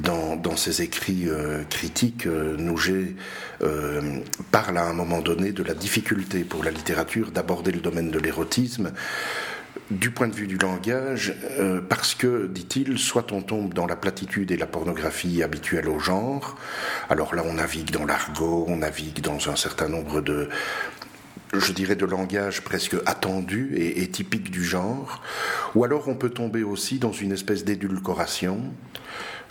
dans, 0.00 0.56
ses 0.56 0.82
écrits 0.82 1.28
euh, 1.28 1.62
critiques, 1.70 2.26
Nouget 2.26 3.14
parle 4.50 4.78
à 4.78 4.84
un 4.84 4.92
moment 4.92 5.20
donné 5.20 5.52
de 5.52 5.62
la 5.62 5.74
difficulté 5.74 6.44
pour 6.44 6.64
la 6.64 6.70
littérature 6.70 7.30
d'aborder 7.30 7.72
le 7.72 7.80
domaine 7.80 8.10
de 8.10 8.18
l'érotisme 8.18 8.92
du 9.90 10.10
point 10.10 10.28
de 10.28 10.34
vue 10.34 10.46
du 10.46 10.56
langage, 10.56 11.34
parce 11.88 12.14
que, 12.14 12.46
dit-il, 12.46 12.98
soit 12.98 13.32
on 13.32 13.42
tombe 13.42 13.74
dans 13.74 13.86
la 13.86 13.96
platitude 13.96 14.50
et 14.52 14.56
la 14.56 14.66
pornographie 14.66 15.42
habituelle 15.42 15.88
au 15.88 15.98
genre, 15.98 16.56
alors 17.08 17.34
là 17.34 17.42
on 17.44 17.54
navigue 17.54 17.90
dans 17.90 18.06
l'argot, 18.06 18.66
on 18.68 18.76
navigue 18.76 19.20
dans 19.20 19.48
un 19.48 19.56
certain 19.56 19.88
nombre 19.88 20.20
de, 20.20 20.48
je 21.52 21.72
dirais, 21.72 21.96
de 21.96 22.06
langage 22.06 22.62
presque 22.62 22.96
attendu 23.06 23.72
et, 23.76 24.06
typique 24.08 24.50
du 24.50 24.64
genre, 24.64 25.22
ou 25.74 25.84
alors 25.84 26.08
on 26.08 26.14
peut 26.14 26.30
tomber 26.30 26.62
aussi 26.62 26.98
dans 26.98 27.12
une 27.12 27.32
espèce 27.32 27.64
d'édulcoration, 27.64 28.60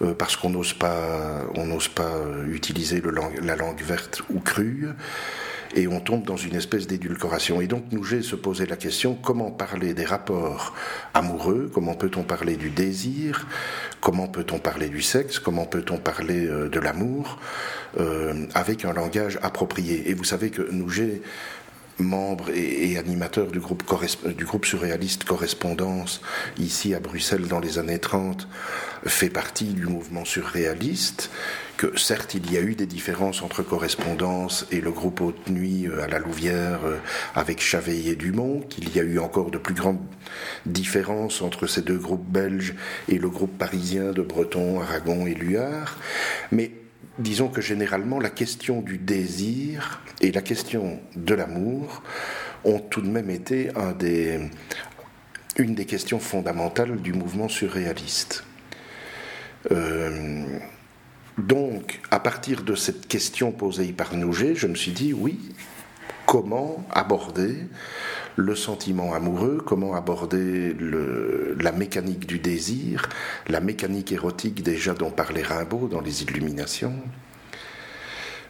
euh, 0.01 0.13
parce 0.13 0.35
qu'on 0.35 0.49
n'ose 0.49 0.73
pas, 0.73 1.45
on 1.55 1.65
n'ose 1.65 1.89
pas 1.89 2.13
utiliser 2.47 3.01
la 3.41 3.55
langue 3.55 3.81
verte 3.81 4.21
ou 4.29 4.39
crue 4.39 4.87
et 5.75 5.87
on 5.87 5.99
tombe 5.99 6.23
dans 6.23 6.37
une 6.37 6.55
espèce 6.55 6.87
d'édulcoration. 6.87 7.61
Et 7.61 7.67
donc 7.67 7.91
Nouget 7.91 8.21
se 8.21 8.35
posait 8.35 8.65
la 8.65 8.75
question 8.75 9.15
comment 9.15 9.51
parler 9.51 9.93
des 9.93 10.05
rapports 10.05 10.73
amoureux, 11.13 11.69
comment 11.73 11.93
peut-on 11.93 12.23
parler 12.23 12.55
du 12.55 12.69
désir, 12.69 13.47
comment 14.01 14.27
peut-on 14.27 14.59
parler 14.59 14.89
du 14.89 15.01
sexe, 15.01 15.39
comment 15.39 15.65
peut-on 15.65 15.97
parler 15.97 16.47
euh, 16.47 16.69
de 16.69 16.79
l'amour 16.79 17.39
euh, 17.99 18.45
avec 18.55 18.85
un 18.85 18.93
langage 18.93 19.39
approprié? 19.41 20.09
Et 20.09 20.13
vous 20.13 20.23
savez 20.23 20.49
que 20.49 20.61
Nouget 20.71 21.21
membre 21.99 22.49
et, 22.53 22.97
animateur 22.97 23.47
du 23.47 23.59
groupe, 23.59 23.83
du 24.35 24.45
groupe 24.45 24.65
surréaliste 24.65 25.23
Correspondance 25.23 26.21
ici 26.57 26.93
à 26.93 26.99
Bruxelles 26.99 27.47
dans 27.47 27.59
les 27.59 27.77
années 27.79 27.99
30, 27.99 28.47
fait 29.05 29.29
partie 29.29 29.73
du 29.73 29.85
mouvement 29.85 30.25
surréaliste 30.25 31.29
que 31.77 31.97
certes 31.97 32.33
il 32.33 32.51
y 32.51 32.57
a 32.57 32.61
eu 32.61 32.75
des 32.75 32.85
différences 32.85 33.41
entre 33.41 33.63
Correspondance 33.63 34.65
et 34.69 34.81
le 34.81 34.91
groupe 34.91 35.21
Haute 35.21 35.47
Nuit 35.47 35.87
euh, 35.87 36.03
à 36.03 36.07
la 36.07 36.19
Louvière 36.19 36.81
euh, 36.83 36.97
avec 37.35 37.61
Chaveille 37.61 38.09
et 38.09 38.15
Dumont, 38.17 38.59
qu'il 38.59 38.93
y 38.93 38.99
a 38.99 39.03
eu 39.03 39.17
encore 39.17 39.49
de 39.49 39.57
plus 39.57 39.75
grandes 39.75 40.01
différences 40.65 41.41
entre 41.41 41.67
ces 41.67 41.81
deux 41.81 41.97
groupes 41.97 42.27
belges 42.27 42.75
et 43.07 43.17
le 43.17 43.29
groupe 43.29 43.57
parisien 43.57 44.11
de 44.11 44.21
Breton, 44.21 44.81
Aragon 44.81 45.25
et 45.25 45.33
Luard, 45.33 45.97
mais 46.51 46.71
disons 47.19 47.49
que 47.49 47.61
généralement 47.61 48.19
la 48.19 48.29
question 48.29 48.81
du 48.81 48.97
désir 48.97 50.01
et 50.21 50.31
la 50.31 50.41
question 50.41 50.99
de 51.15 51.35
l'amour 51.35 52.01
ont 52.63 52.79
tout 52.79 53.01
de 53.01 53.09
même 53.09 53.29
été 53.29 53.69
une 55.57 55.75
des 55.75 55.85
questions 55.85 56.19
fondamentales 56.19 56.97
du 57.01 57.13
mouvement 57.13 57.49
surréaliste. 57.49 58.43
Euh, 59.71 60.59
donc, 61.37 61.99
à 62.11 62.19
partir 62.19 62.63
de 62.63 62.75
cette 62.75 63.07
question 63.07 63.51
posée 63.51 63.91
par 63.91 64.15
Nouget, 64.15 64.55
je 64.55 64.67
me 64.67 64.75
suis 64.75 64.91
dit, 64.91 65.13
oui, 65.13 65.39
comment 66.25 66.85
aborder 66.91 67.57
le 68.35 68.55
sentiment 68.55 69.13
amoureux, 69.13 69.61
comment 69.65 69.95
aborder 69.95 70.75
la 71.59 71.71
mécanique 71.71 72.25
du 72.25 72.39
désir, 72.39 73.09
la 73.47 73.59
mécanique 73.59 74.11
érotique 74.11 74.63
déjà 74.63 74.93
dont 74.93 75.11
parlait 75.11 75.43
Rimbaud 75.43 75.87
dans 75.87 76.01
les 76.01 76.23
Illuminations, 76.23 76.95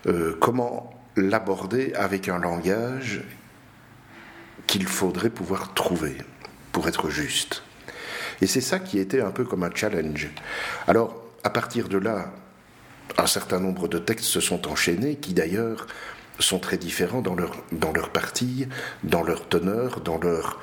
euh, 0.07 0.35
comment 0.39 0.93
l'aborder 1.15 1.93
avec 1.93 2.29
un 2.29 2.39
langage 2.39 3.21
qu'il 4.67 4.85
faudrait 4.85 5.29
pouvoir 5.29 5.73
trouver 5.73 6.15
pour 6.71 6.87
être 6.87 7.09
juste. 7.09 7.63
Et 8.41 8.47
c'est 8.47 8.61
ça 8.61 8.79
qui 8.79 8.99
était 8.99 9.21
un 9.21 9.31
peu 9.31 9.43
comme 9.43 9.63
un 9.63 9.73
challenge. 9.73 10.29
Alors, 10.87 11.23
à 11.43 11.49
partir 11.49 11.89
de 11.89 11.97
là, 11.97 12.31
un 13.17 13.27
certain 13.27 13.59
nombre 13.59 13.87
de 13.87 13.97
textes 13.97 14.27
se 14.27 14.39
sont 14.39 14.67
enchaînés, 14.67 15.15
qui 15.15 15.33
d'ailleurs 15.33 15.87
sont 16.39 16.59
très 16.59 16.77
différents 16.77 17.21
dans 17.21 17.35
leur, 17.35 17.51
dans 17.71 17.91
leur 17.91 18.09
partie, 18.09 18.67
dans 19.03 19.23
leur 19.23 19.47
teneur, 19.47 20.01
dans 20.01 20.17
leur, 20.17 20.59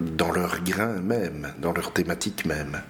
dans 0.00 0.32
leur 0.32 0.62
grain 0.62 1.00
même, 1.00 1.52
dans 1.58 1.72
leur 1.72 1.92
thématique 1.92 2.46
même. 2.46 2.80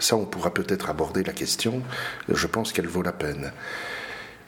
Ça, 0.00 0.16
on 0.16 0.26
pourra 0.26 0.52
peut-être 0.52 0.90
aborder 0.90 1.22
la 1.22 1.32
question, 1.32 1.82
je 2.28 2.46
pense 2.46 2.72
qu'elle 2.72 2.88
vaut 2.88 3.02
la 3.02 3.12
peine. 3.12 3.52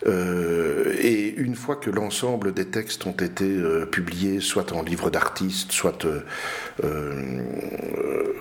Euh, 0.07 0.95
et 0.99 1.35
une 1.37 1.55
fois 1.55 1.77
que 1.77 1.91
l'ensemble 1.91 2.53
des 2.53 2.67
textes 2.67 3.07
ont 3.07 3.13
été 3.13 3.45
euh, 3.45 3.87
publiés, 3.87 4.41
soit 4.41 4.73
en 4.73 4.83
livre 4.83 5.11
d'artistes, 5.11 5.73
soit 5.73 6.05
euh, 6.05 6.21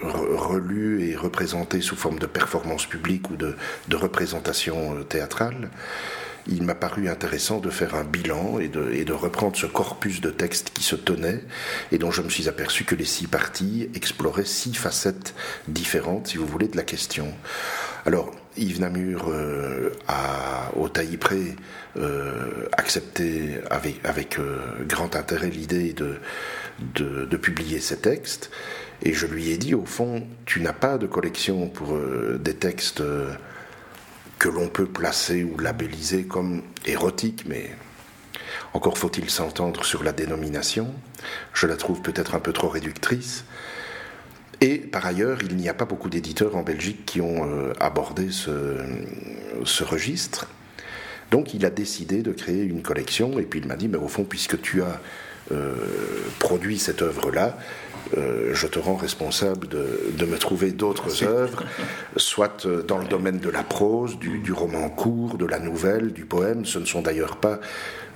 relus 0.04 1.10
et 1.10 1.16
représentés 1.16 1.82
sous 1.82 1.96
forme 1.96 2.20
de 2.20 2.26
performance 2.26 2.86
publique 2.86 3.30
ou 3.32 3.36
de, 3.36 3.56
de 3.88 3.96
représentation 3.96 5.04
théâtrale, 5.04 5.70
il 6.48 6.64
m'a 6.64 6.76
paru 6.76 7.10
intéressant 7.10 7.60
de 7.60 7.70
faire 7.70 7.96
un 7.96 8.04
bilan 8.04 8.60
et 8.60 8.68
de, 8.68 9.14
reprendre 9.14 9.56
ce 9.56 9.66
corpus 9.66 10.22
de 10.22 10.30
textes 10.30 10.72
qui 10.74 10.84
se 10.84 10.96
tenait 10.96 11.42
et 11.92 11.98
dont 11.98 12.12
je 12.12 12.22
me 12.22 12.30
suis 12.30 12.50
aperçu 12.50 12.84
que 12.84 12.96
les 12.96 13.06
six 13.06 13.28
parties 13.28 13.90
exploraient 13.96 14.46
six 14.46 14.74
facettes 14.74 15.34
différentes, 15.68 16.28
si 16.28 16.38
vous 16.38 16.46
voulez, 16.46 16.68
de 16.68 16.78
la 16.78 16.84
question. 16.84 17.34
Alors, 18.06 18.32
Yves 18.58 18.82
Namur 18.82 19.30
euh, 19.30 19.92
a, 20.08 20.72
au 20.76 20.90
Taillipré, 20.90 21.56
euh, 21.98 22.68
accepté 22.74 23.58
avec, 23.70 24.38
euh, 24.38 24.60
grand 24.88 25.16
intérêt 25.16 25.50
l'idée 25.50 25.94
de, 25.94 26.20
de, 27.26 27.38
publier 27.38 27.80
ces 27.80 27.98
textes. 27.98 28.52
Et 29.02 29.14
je 29.14 29.26
lui 29.26 29.50
ai 29.50 29.58
dit, 29.58 29.74
au 29.74 29.86
fond, 29.86 30.28
tu 30.46 30.62
n'as 30.62 30.74
pas 30.74 30.98
de 30.98 31.08
collection 31.08 31.68
pour 31.68 31.98
des 32.40 32.54
textes 32.54 33.02
que 34.40 34.50
l'on 34.50 34.68
peut 34.68 34.86
placer 34.86 35.44
ou 35.44 35.58
labelliser 35.60 36.24
comme 36.26 36.62
érotiques, 36.86 37.46
mais 37.48 37.72
encore 38.74 38.98
faut-il 38.98 39.30
s'entendre 39.30 39.84
sur 39.86 40.04
la 40.04 40.12
dénomination. 40.12 40.94
Je 41.54 41.68
la 41.68 41.78
trouve 41.78 42.02
peut-être 42.02 42.36
un 42.36 42.40
peu 42.40 42.54
trop 42.54 42.68
réductrice. 42.68 43.46
Et 44.62 44.78
par 44.78 45.06
ailleurs, 45.06 45.40
il 45.42 45.56
n'y 45.58 45.70
a 45.70 45.74
pas 45.74 45.86
beaucoup 45.86 46.10
d'éditeurs 46.10 46.56
en 46.56 46.64
Belgique 46.64 47.06
qui 47.06 47.22
ont 47.22 47.50
euh, 47.50 47.74
abordé 47.80 48.32
ce, 48.32 48.78
ce, 49.64 49.84
registre. 49.84 50.48
Donc 51.32 51.54
il 51.54 51.66
a 51.66 51.70
décidé 51.70 52.22
de 52.22 52.32
créer 52.32 52.64
une 52.64 52.82
collection, 52.82 53.38
et 53.40 53.44
puis 53.44 53.60
il 53.60 53.68
m'a 53.68 53.76
dit, 53.76 53.88
mais 53.88 53.98
au 53.98 54.08
fond, 54.08 54.24
puisque 54.24 54.62
tu 54.62 54.82
as 54.82 55.02
euh, 55.52 55.76
produit 56.40 56.80
cette 56.80 57.02
œuvre-là, 57.02 57.58
euh, 58.18 58.54
je 58.54 58.68
te 58.68 58.80
rends 58.80 58.96
responsable 58.96 59.68
de, 59.68 60.12
de 60.18 60.26
me 60.26 60.38
trouver 60.38 60.72
d'autres 60.72 61.24
œuvres, 61.24 61.64
soit 62.18 62.66
euh, 62.66 62.84
dans 62.84 62.98
le 62.98 63.06
domaine 63.06 63.40
de 63.40 63.50
la 63.50 63.64
prose, 63.64 64.20
du, 64.20 64.40
du, 64.40 64.54
roman 64.54 64.90
court, 64.90 65.38
de 65.38 65.46
la 65.46 65.60
nouvelle, 65.60 66.14
du 66.14 66.26
poème. 66.26 66.66
Ce 66.66 66.80
ne 66.80 66.86
sont 66.86 67.02
d'ailleurs 67.02 67.38
pas 67.38 67.60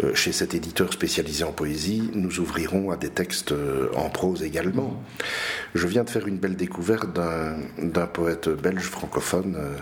euh, 0.04 0.14
chez 0.14 0.32
cet 0.32 0.54
éditeur 0.54 0.94
spécialisé 0.94 1.44
en 1.44 1.52
poésie, 1.52 2.10
nous 2.14 2.40
ouvrirons 2.40 2.92
à 2.92 2.98
des 2.98 3.10
textes 3.10 3.54
en 3.96 4.10
prose 4.10 4.44
également. 4.44 5.02
Je 5.76 5.88
viens 5.88 6.04
de 6.04 6.10
faire 6.10 6.28
une 6.28 6.38
belle 6.38 6.56
découverte 6.56 7.08
d'un 7.14 8.08
poète 8.08 8.50
belge 8.50 8.84
francophone. 8.84 9.56
Euh, 9.58 9.78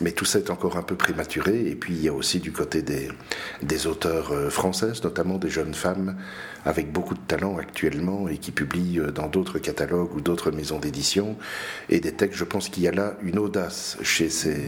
mais 0.00 0.12
tout 0.12 0.24
ça 0.24 0.38
est 0.38 0.50
encore 0.50 0.76
un 0.76 0.82
peu 0.82 0.96
prématuré. 0.96 1.68
Et 1.68 1.74
puis 1.74 1.94
il 1.94 2.02
y 2.02 2.08
a 2.08 2.12
aussi 2.12 2.40
du 2.40 2.52
côté 2.52 2.82
des, 2.82 3.08
des 3.62 3.86
auteurs 3.86 4.32
françaises, 4.50 5.02
notamment 5.04 5.38
des 5.38 5.50
jeunes 5.50 5.74
femmes 5.74 6.16
avec 6.64 6.92
beaucoup 6.92 7.14
de 7.14 7.20
talent 7.20 7.58
actuellement 7.58 8.28
et 8.28 8.38
qui 8.38 8.52
publient 8.52 9.00
dans 9.14 9.26
d'autres 9.26 9.58
catalogues 9.58 10.14
ou 10.14 10.20
d'autres 10.20 10.50
maisons 10.50 10.78
d'édition. 10.78 11.36
Et 11.88 12.00
des 12.00 12.12
textes, 12.12 12.38
je 12.38 12.44
pense 12.44 12.68
qu'il 12.68 12.84
y 12.84 12.88
a 12.88 12.92
là 12.92 13.14
une 13.22 13.38
audace 13.38 13.98
chez 14.02 14.28
ces, 14.28 14.62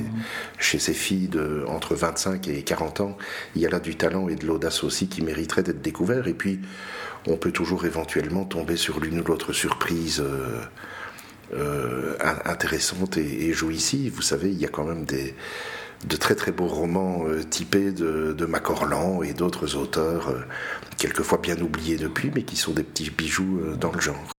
chez 0.58 0.78
ces 0.78 0.94
filles 0.94 1.28
de 1.28 1.64
entre 1.68 1.94
25 1.94 2.48
et 2.48 2.62
40 2.62 3.00
ans. 3.00 3.16
Il 3.54 3.62
y 3.62 3.66
a 3.66 3.70
là 3.70 3.80
du 3.80 3.96
talent 3.96 4.28
et 4.28 4.36
de 4.36 4.46
l'audace 4.46 4.84
aussi 4.84 5.08
qui 5.08 5.22
mériterait 5.22 5.62
d'être 5.62 5.82
découvert. 5.82 6.26
Et 6.26 6.34
puis, 6.34 6.60
on 7.26 7.36
peut 7.36 7.52
toujours 7.52 7.84
éventuellement 7.84 8.44
tomber 8.44 8.76
sur 8.76 9.00
l'une 9.00 9.20
ou 9.20 9.24
l'autre 9.24 9.52
surprise. 9.52 10.20
Euh, 10.20 10.60
euh, 11.52 12.16
intéressante 12.44 13.16
et, 13.18 13.48
et, 13.48 13.52
jouissive. 13.52 14.14
Vous 14.14 14.22
savez, 14.22 14.50
il 14.50 14.58
y 14.58 14.64
a 14.64 14.68
quand 14.68 14.84
même 14.84 15.04
des, 15.04 15.34
de 16.06 16.16
très 16.16 16.34
très 16.34 16.52
beaux 16.52 16.66
romans 16.66 17.24
euh, 17.26 17.42
typés 17.42 17.90
de, 17.90 18.32
de 18.32 18.46
Macorlan 18.46 19.22
et 19.22 19.32
d'autres 19.32 19.76
auteurs, 19.76 20.28
euh, 20.28 20.42
quelquefois 20.98 21.38
bien 21.38 21.60
oubliés 21.60 21.96
depuis, 21.96 22.30
mais 22.34 22.42
qui 22.42 22.56
sont 22.56 22.72
des 22.72 22.82
petits 22.82 23.10
bijoux 23.10 23.60
euh, 23.60 23.76
dans 23.76 23.92
le 23.92 24.00
genre. 24.00 24.33